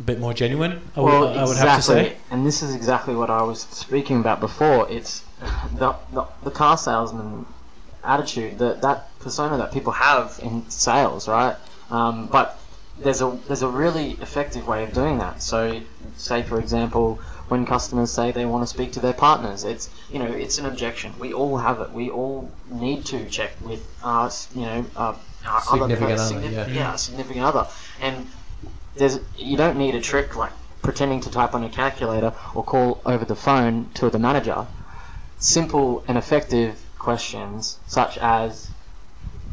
a 0.00 0.02
bit 0.02 0.18
more 0.18 0.34
genuine. 0.34 0.80
I 0.96 1.00
would, 1.00 1.06
well, 1.06 1.38
I 1.38 1.44
would 1.44 1.58
have 1.58 1.76
to 1.76 1.82
say. 1.82 2.16
And 2.32 2.44
this 2.44 2.60
is 2.60 2.74
exactly 2.74 3.14
what 3.14 3.30
I 3.30 3.42
was 3.42 3.60
speaking 3.60 4.18
about 4.18 4.40
before. 4.40 4.90
It's 4.90 5.22
the, 5.74 5.94
the, 6.12 6.26
the 6.42 6.50
car 6.50 6.76
salesman 6.76 7.46
attitude, 8.02 8.58
that 8.58 8.82
that 8.82 9.16
persona 9.20 9.58
that 9.58 9.72
people 9.72 9.92
have 9.92 10.40
in 10.42 10.68
sales, 10.68 11.28
right? 11.28 11.54
Um, 11.88 12.26
but 12.26 12.58
there's 12.98 13.22
a 13.22 13.38
there's 13.46 13.62
a 13.62 13.68
really 13.68 14.12
effective 14.20 14.66
way 14.66 14.84
of 14.84 14.92
doing 14.92 15.18
that. 15.18 15.42
So, 15.42 15.80
say 16.16 16.42
for 16.42 16.58
example, 16.58 17.20
when 17.48 17.66
customers 17.66 18.10
say 18.10 18.32
they 18.32 18.46
want 18.46 18.62
to 18.62 18.66
speak 18.66 18.92
to 18.92 19.00
their 19.00 19.12
partners, 19.12 19.64
it's 19.64 19.90
you 20.10 20.18
know 20.18 20.26
it's 20.26 20.58
an 20.58 20.66
objection. 20.66 21.12
We 21.18 21.32
all 21.32 21.58
have 21.58 21.80
it. 21.80 21.90
We 21.92 22.10
all 22.10 22.50
need 22.70 23.04
to 23.06 23.28
check 23.28 23.52
with 23.60 23.86
our 24.02 24.30
you 24.54 24.62
know 24.62 24.86
uh, 24.96 25.14
our 25.46 25.60
Significant 25.60 26.02
other, 26.02 26.14
other, 26.14 26.22
significant, 26.22 26.68
yeah. 26.68 26.74
yeah, 26.74 26.96
significant 26.96 27.44
other, 27.44 27.66
and 28.00 28.26
there's 28.94 29.20
you 29.36 29.56
don't 29.56 29.76
need 29.76 29.94
a 29.94 30.00
trick 30.00 30.36
like 30.36 30.52
pretending 30.82 31.20
to 31.20 31.30
type 31.30 31.54
on 31.54 31.64
a 31.64 31.68
calculator 31.68 32.32
or 32.54 32.64
call 32.64 33.00
over 33.06 33.24
the 33.24 33.36
phone 33.36 33.88
to 33.94 34.10
the 34.10 34.18
manager. 34.18 34.66
Simple 35.38 36.04
and 36.06 36.16
effective 36.16 36.80
questions 36.98 37.78
such 37.86 38.16
as, 38.18 38.70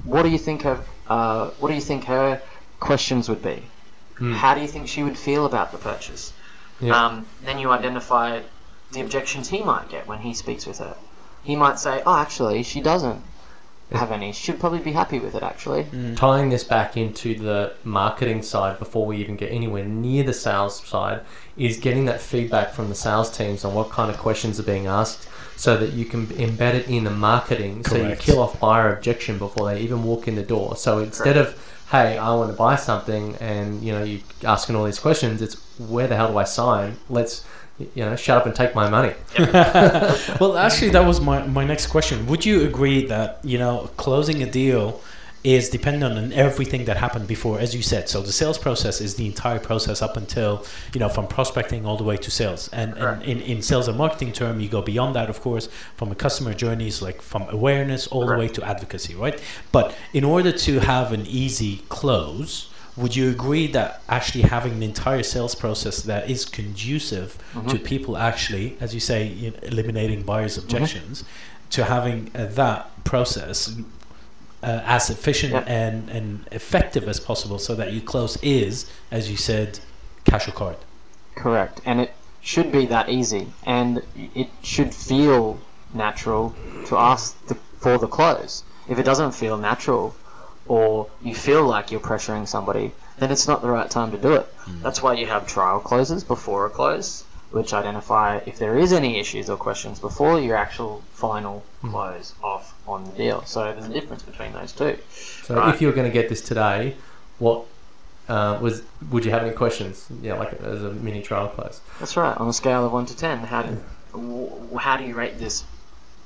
"What 0.04 0.24
do 0.24 0.30
you 0.30 0.38
think 0.38 0.66
of? 0.66 0.88
Uh, 1.08 1.50
what 1.60 1.70
do 1.70 1.74
you 1.74 1.82
think 1.82 2.04
her 2.06 2.40
questions 2.80 3.30
would 3.30 3.44
be? 3.44 3.64
Hmm. 4.18 4.34
How 4.34 4.54
do 4.54 4.62
you 4.62 4.68
think 4.68 4.88
she 4.88 5.04
would 5.04 5.18
feel 5.18 5.46
about 5.46 5.72
the 5.72 5.78
purchase?" 5.78 6.34
Yeah. 6.80 6.96
Um, 6.96 7.26
then 7.44 7.60
you 7.60 7.72
identify 7.72 8.42
the 8.92 9.02
objections 9.02 9.50
he 9.50 9.62
might 9.62 9.90
get 9.90 10.08
when 10.08 10.20
he 10.20 10.34
speaks 10.34 10.66
with 10.66 10.80
her. 10.80 10.96
He 11.44 11.56
might 11.56 11.80
say, 11.80 12.02
"Oh, 12.06 12.16
actually, 12.16 12.64
she 12.64 12.82
doesn't 12.82 13.22
have 13.92 14.12
any. 14.12 14.32
She'd 14.32 14.60
probably 14.60 14.80
be 14.80 14.92
happy 14.92 15.20
with 15.20 15.36
it, 15.36 15.44
actually." 15.44 15.86
tying 16.16 16.50
this 16.50 16.64
back 16.64 16.96
into 16.96 17.36
the 17.36 17.74
marketing 17.84 18.42
side 18.42 18.78
before 18.80 19.06
we 19.06 19.18
even 19.18 19.36
get 19.36 19.52
anywhere 19.52 19.84
near 19.84 20.24
the 20.24 20.34
sales 20.34 20.82
side 20.84 21.22
is 21.58 21.78
getting 21.78 22.06
that 22.06 22.22
feedback 22.22 22.72
from 22.72 22.90
the 22.90 22.96
sales 22.96 23.30
teams 23.36 23.66
on 23.66 23.74
what 23.74 23.90
kind 23.90 24.10
of 24.10 24.18
questions 24.18 24.60
are 24.60 24.64
being 24.64 24.88
asked 24.88 25.28
so 25.56 25.76
that 25.76 25.92
you 25.92 26.06
can 26.06 26.28
embed 26.28 26.74
it 26.74 26.88
in 26.88 27.04
the 27.04 27.10
marketing 27.10 27.84
so 27.84 27.98
you 27.98 28.16
kill 28.16 28.40
off 28.40 28.58
buyer 28.60 28.94
objection 28.94 29.38
before 29.38 29.74
they 29.74 29.82
even 29.82 30.04
walk 30.04 30.28
in 30.28 30.36
the 30.36 30.44
door 30.44 30.76
so 30.78 31.00
instead 31.00 31.36
of 31.36 31.58
hey 31.92 32.18
i 32.18 32.34
want 32.34 32.52
to 32.52 32.58
buy 32.58 32.76
something 32.76 33.36
and 33.38 33.82
you 33.84 33.92
know 33.92 34.04
you 34.04 34.20
asking 34.44 34.76
all 34.76 34.86
these 34.86 35.00
questions 35.00 35.42
it's 35.42 35.56
where 35.80 36.08
the 36.08 36.16
hell 36.16 36.32
do 36.32 36.38
i 36.38 36.44
sign? 36.44 36.98
Let's 37.10 37.46
you 37.80 38.04
know 38.04 38.16
shut 38.16 38.38
up 38.38 38.46
and 38.46 38.54
take 38.54 38.76
my 38.76 38.90
money. 38.90 39.14
Well, 40.40 40.58
actually, 40.58 40.92
that 40.92 41.06
was 41.06 41.22
my, 41.22 41.46
my 41.48 41.64
next 41.66 41.88
question. 41.88 42.26
Would 42.28 42.46
you 42.46 42.66
agree 42.68 43.06
that 43.08 43.40
you 43.44 43.58
know 43.58 43.90
closing 43.98 44.44
a 44.44 44.50
deal 44.50 45.02
is 45.44 45.70
dependent 45.70 46.18
on 46.18 46.34
everything 46.34 46.86
that 46.86 46.98
happened 46.98 47.28
before, 47.28 47.60
as 47.60 47.76
you 47.76 47.82
said? 47.82 48.10
So 48.10 48.22
the 48.22 48.32
sales 48.32 48.58
process 48.58 49.00
is 49.02 49.16
the 49.16 49.26
entire 49.26 49.60
process 49.60 50.02
up 50.02 50.18
until 50.18 50.66
you 50.94 51.00
know 51.00 51.10
from 51.10 51.28
prospecting 51.28 51.86
all 51.86 51.98
the 51.98 52.04
way 52.04 52.18
to 52.18 52.32
sales. 52.32 52.70
And, 52.74 52.98
and 52.98 53.22
in, 53.24 53.42
in 53.42 53.62
sales 53.62 53.88
and 53.88 53.98
marketing 53.98 54.34
term, 54.34 54.60
you 54.60 54.70
go 54.70 54.82
beyond 54.82 55.16
that, 55.16 55.30
of 55.30 55.42
course, 55.42 55.68
from 55.96 56.12
a 56.12 56.16
customer 56.16 56.54
journey 56.54 56.70
journeys 56.70 57.02
like 57.02 57.22
from 57.22 57.44
awareness 57.50 58.08
all 58.08 58.26
the 58.26 58.38
way 58.38 58.48
to 58.48 58.64
advocacy, 58.64 59.16
right? 59.16 59.42
But 59.72 59.96
in 60.14 60.24
order 60.24 60.52
to 60.52 60.80
have 60.80 61.12
an 61.14 61.26
easy 61.26 61.84
close. 61.90 62.70
Would 62.98 63.16
you 63.16 63.30
agree 63.30 63.68
that 63.68 64.02
actually 64.10 64.42
having 64.42 64.74
an 64.74 64.84
entire 64.84 65.24
sales 65.24 65.56
process 65.56 66.02
that 66.04 66.30
is 66.30 66.44
conducive 66.44 67.38
Mm-hmm. 67.38 67.70
to 67.70 67.80
people 67.80 68.18
actually, 68.18 68.76
as 68.80 68.94
you 68.94 69.00
say, 69.00 69.28
you 69.28 69.52
know, 69.52 69.58
eliminating 69.64 70.22
buyers' 70.24 70.58
objections, 70.58 71.24
to 71.72 71.86
having 71.86 72.30
uh, 72.36 72.46
that 72.62 72.80
process 73.06 73.74
uh, 74.64 74.82
as 74.86 75.10
efficient 75.10 75.54
Yeah. 75.54 75.64
and, 75.68 76.10
and 76.10 76.48
effective 76.52 77.08
as 77.08 77.20
possible 77.20 77.60
so 77.60 77.76
that 77.76 77.94
you 77.94 78.02
close 78.02 78.38
is, 78.42 78.90
as 79.12 79.30
you 79.32 79.38
said, 79.38 79.80
cash 80.26 80.48
or 80.48 80.52
card. 80.52 80.78
Correct, 81.36 81.82
and 81.86 82.02
it 82.02 82.14
should 82.42 82.72
be 82.72 82.86
that 82.88 83.10
easy, 83.10 83.48
and 83.66 84.02
it 84.16 84.50
should 84.64 84.94
feel 84.94 85.60
natural 85.94 86.56
to 86.88 86.98
ask 86.98 87.46
the, 87.48 87.56
for 87.80 87.98
the 87.98 88.08
close. 88.08 88.64
If 88.90 89.00
it 89.00 89.04
doesn't 89.04 89.32
feel 89.34 89.58
natural, 89.58 90.16
or 90.68 91.08
you 91.22 91.34
feel 91.36 91.64
like 91.66 91.92
you're 91.92 92.00
pressuring 92.02 92.48
somebody, 92.48 92.92
then 93.18 93.32
it's 93.32 93.48
not 93.48 93.62
the 93.62 93.70
right 93.70 93.90
time 93.90 94.12
to 94.12 94.18
do 94.18 94.34
it. 94.34 94.48
That's 94.84 95.02
why 95.02 95.14
you 95.14 95.26
have 95.28 95.48
trial 95.48 95.80
closes 95.80 96.24
before 96.24 96.66
a 96.66 96.70
close, 96.70 97.24
which 97.52 97.74
identify 97.74 98.38
if 98.46 98.60
there 98.60 98.78
is 98.78 98.94
any 98.94 99.20
issues 99.20 99.50
or 99.50 99.58
questions 99.58 100.00
before 100.00 100.40
your 100.40 100.56
actual 100.56 101.02
final 101.14 101.64
close 101.82 102.34
off 102.44 102.76
on 102.88 103.04
the 103.06 103.12
deal. 103.12 103.44
So 103.46 103.64
there's 103.74 103.86
a 103.86 103.94
difference 103.94 104.24
between 104.24 104.54
those 104.54 104.72
two. 104.72 104.98
so 105.44 105.56
Right. 105.56 105.74
if 105.74 105.82
you're 105.82 105.94
going 105.94 106.08
to 106.08 106.14
get 106.14 106.30
this 106.30 106.42
today 106.42 106.96
what 107.40 107.66
uh, 108.28 108.60
was 108.62 108.84
would 109.12 109.26
you 109.26 109.32
have 109.32 109.42
any 109.44 109.52
questions 109.56 110.06
yeah 110.22 110.36
like 110.36 110.54
as 110.62 110.84
a 110.84 110.92
mini 110.92 111.22
trial 111.22 111.48
close 111.48 111.82
That's 112.00 112.16
right. 112.16 112.38
On 112.38 112.48
a 112.48 112.54
scale 112.54 112.86
of 112.86 112.92
one 112.94 113.06
to 113.08 113.16
ten, 113.18 113.40
how 113.40 113.64
do 113.64 113.78
w- 114.12 114.78
how 114.78 114.98
do 114.98 115.04
you 115.04 115.16
rate 115.16 115.40
this 115.40 115.64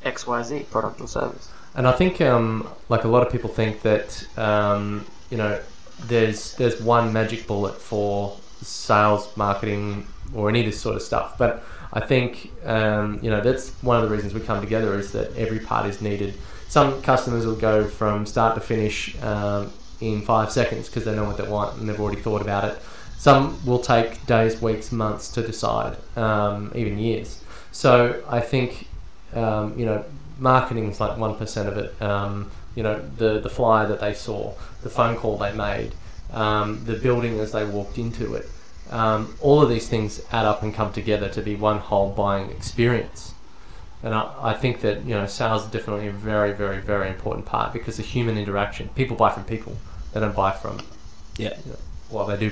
X 0.03 0.27
Y 0.27 0.43
Z 0.43 0.65
product 0.71 0.99
or 0.99 1.07
service? 1.07 1.49
And 1.75 1.87
I 1.87 1.93
think, 1.93 2.19
um, 2.21 2.67
like 2.89 3.03
a 3.03 3.07
lot 3.07 3.25
of 3.25 3.31
people 3.31 3.49
think 3.49 3.81
that, 3.83 4.27
um, 4.37 5.05
you 5.31 5.37
know, 5.37 5.59
there's 6.01 6.53
there's 6.55 6.81
one 6.81 7.13
magic 7.13 7.47
bullet 7.47 7.75
for 7.81 8.37
sales, 8.61 9.29
marketing, 9.37 10.05
or 10.35 10.49
any 10.49 10.61
of 10.61 10.65
this 10.65 10.79
sort 10.79 10.95
of 10.95 11.01
stuff. 11.01 11.37
But 11.37 11.63
I 11.91 11.99
think, 11.99 12.51
um, 12.65 13.19
you 13.21 13.29
know, 13.29 13.41
that's 13.41 13.71
one 13.83 14.01
of 14.01 14.09
the 14.09 14.15
reasons 14.15 14.33
we 14.33 14.41
come 14.41 14.61
together 14.61 14.97
is 14.97 15.11
that 15.11 15.35
every 15.37 15.59
part 15.59 15.85
is 15.85 16.01
needed. 16.01 16.33
Some 16.67 17.01
customers 17.03 17.45
will 17.45 17.55
go 17.55 17.87
from 17.87 18.25
start 18.25 18.55
to 18.55 18.61
finish 18.61 19.21
um, 19.21 19.71
in 20.01 20.21
five 20.21 20.51
seconds 20.51 20.89
because 20.89 21.05
they 21.05 21.15
know 21.15 21.25
what 21.25 21.37
they 21.37 21.47
want 21.47 21.79
and 21.79 21.87
they've 21.87 21.99
already 21.99 22.21
thought 22.21 22.41
about 22.41 22.63
it. 22.65 22.77
Some 23.17 23.63
will 23.65 23.79
take 23.79 24.25
days, 24.25 24.61
weeks, 24.61 24.91
months 24.91 25.29
to 25.29 25.41
decide, 25.41 25.95
um, 26.17 26.71
even 26.75 26.97
years. 26.97 27.41
So 27.71 28.21
I 28.27 28.39
think 28.41 28.87
um, 29.33 29.77
you 29.77 29.85
know 29.85 30.03
marketing 30.37 30.89
is 30.89 30.99
like 30.99 31.17
one 31.17 31.35
percent 31.35 31.69
of 31.69 31.77
it. 31.77 32.01
Um, 32.01 32.51
you 32.75 32.83
know 32.83 33.01
the 33.17 33.39
the 33.39 33.49
flyer 33.49 33.87
that 33.87 33.99
they 33.99 34.13
saw, 34.13 34.53
the 34.81 34.89
phone 34.89 35.15
call 35.15 35.37
they 35.37 35.53
made, 35.53 35.93
um, 36.31 36.83
the 36.85 36.95
building 36.95 37.39
as 37.39 37.51
they 37.51 37.63
walked 37.63 37.97
into 37.97 38.33
it. 38.35 38.49
Um, 38.93 39.35
all 39.41 39.61
of 39.61 39.69
these 39.69 39.89
things 39.89 40.21
add 40.31 40.45
up 40.45 40.61
and 40.61 40.73
come 40.73 40.93
together 40.93 41.27
to 41.29 41.41
be 41.41 41.55
one 41.55 41.79
whole 41.79 42.11
buying 42.11 42.51
experience. 42.51 43.33
And 44.03 44.13
I, 44.13 44.31
I 44.39 44.53
think 44.53 44.81
that 44.81 45.03
you 45.03 45.15
know 45.15 45.25
sales 45.25 45.65
is 45.65 45.71
definitely 45.71 46.07
a 46.07 46.11
very, 46.11 46.53
very, 46.53 46.79
very 46.79 47.09
important 47.09 47.45
part 47.45 47.73
because 47.73 47.97
the 47.97 48.03
human 48.03 48.37
interaction. 48.37 48.89
People 48.89 49.17
buy 49.17 49.31
from 49.31 49.45
people; 49.45 49.77
they 50.13 50.19
don't 50.19 50.35
buy 50.35 50.51
from. 50.51 50.79
Yeah. 51.37 51.57
You 51.65 51.71
know, 51.71 51.77
well, 52.11 52.27
they 52.27 52.35
do 52.35 52.41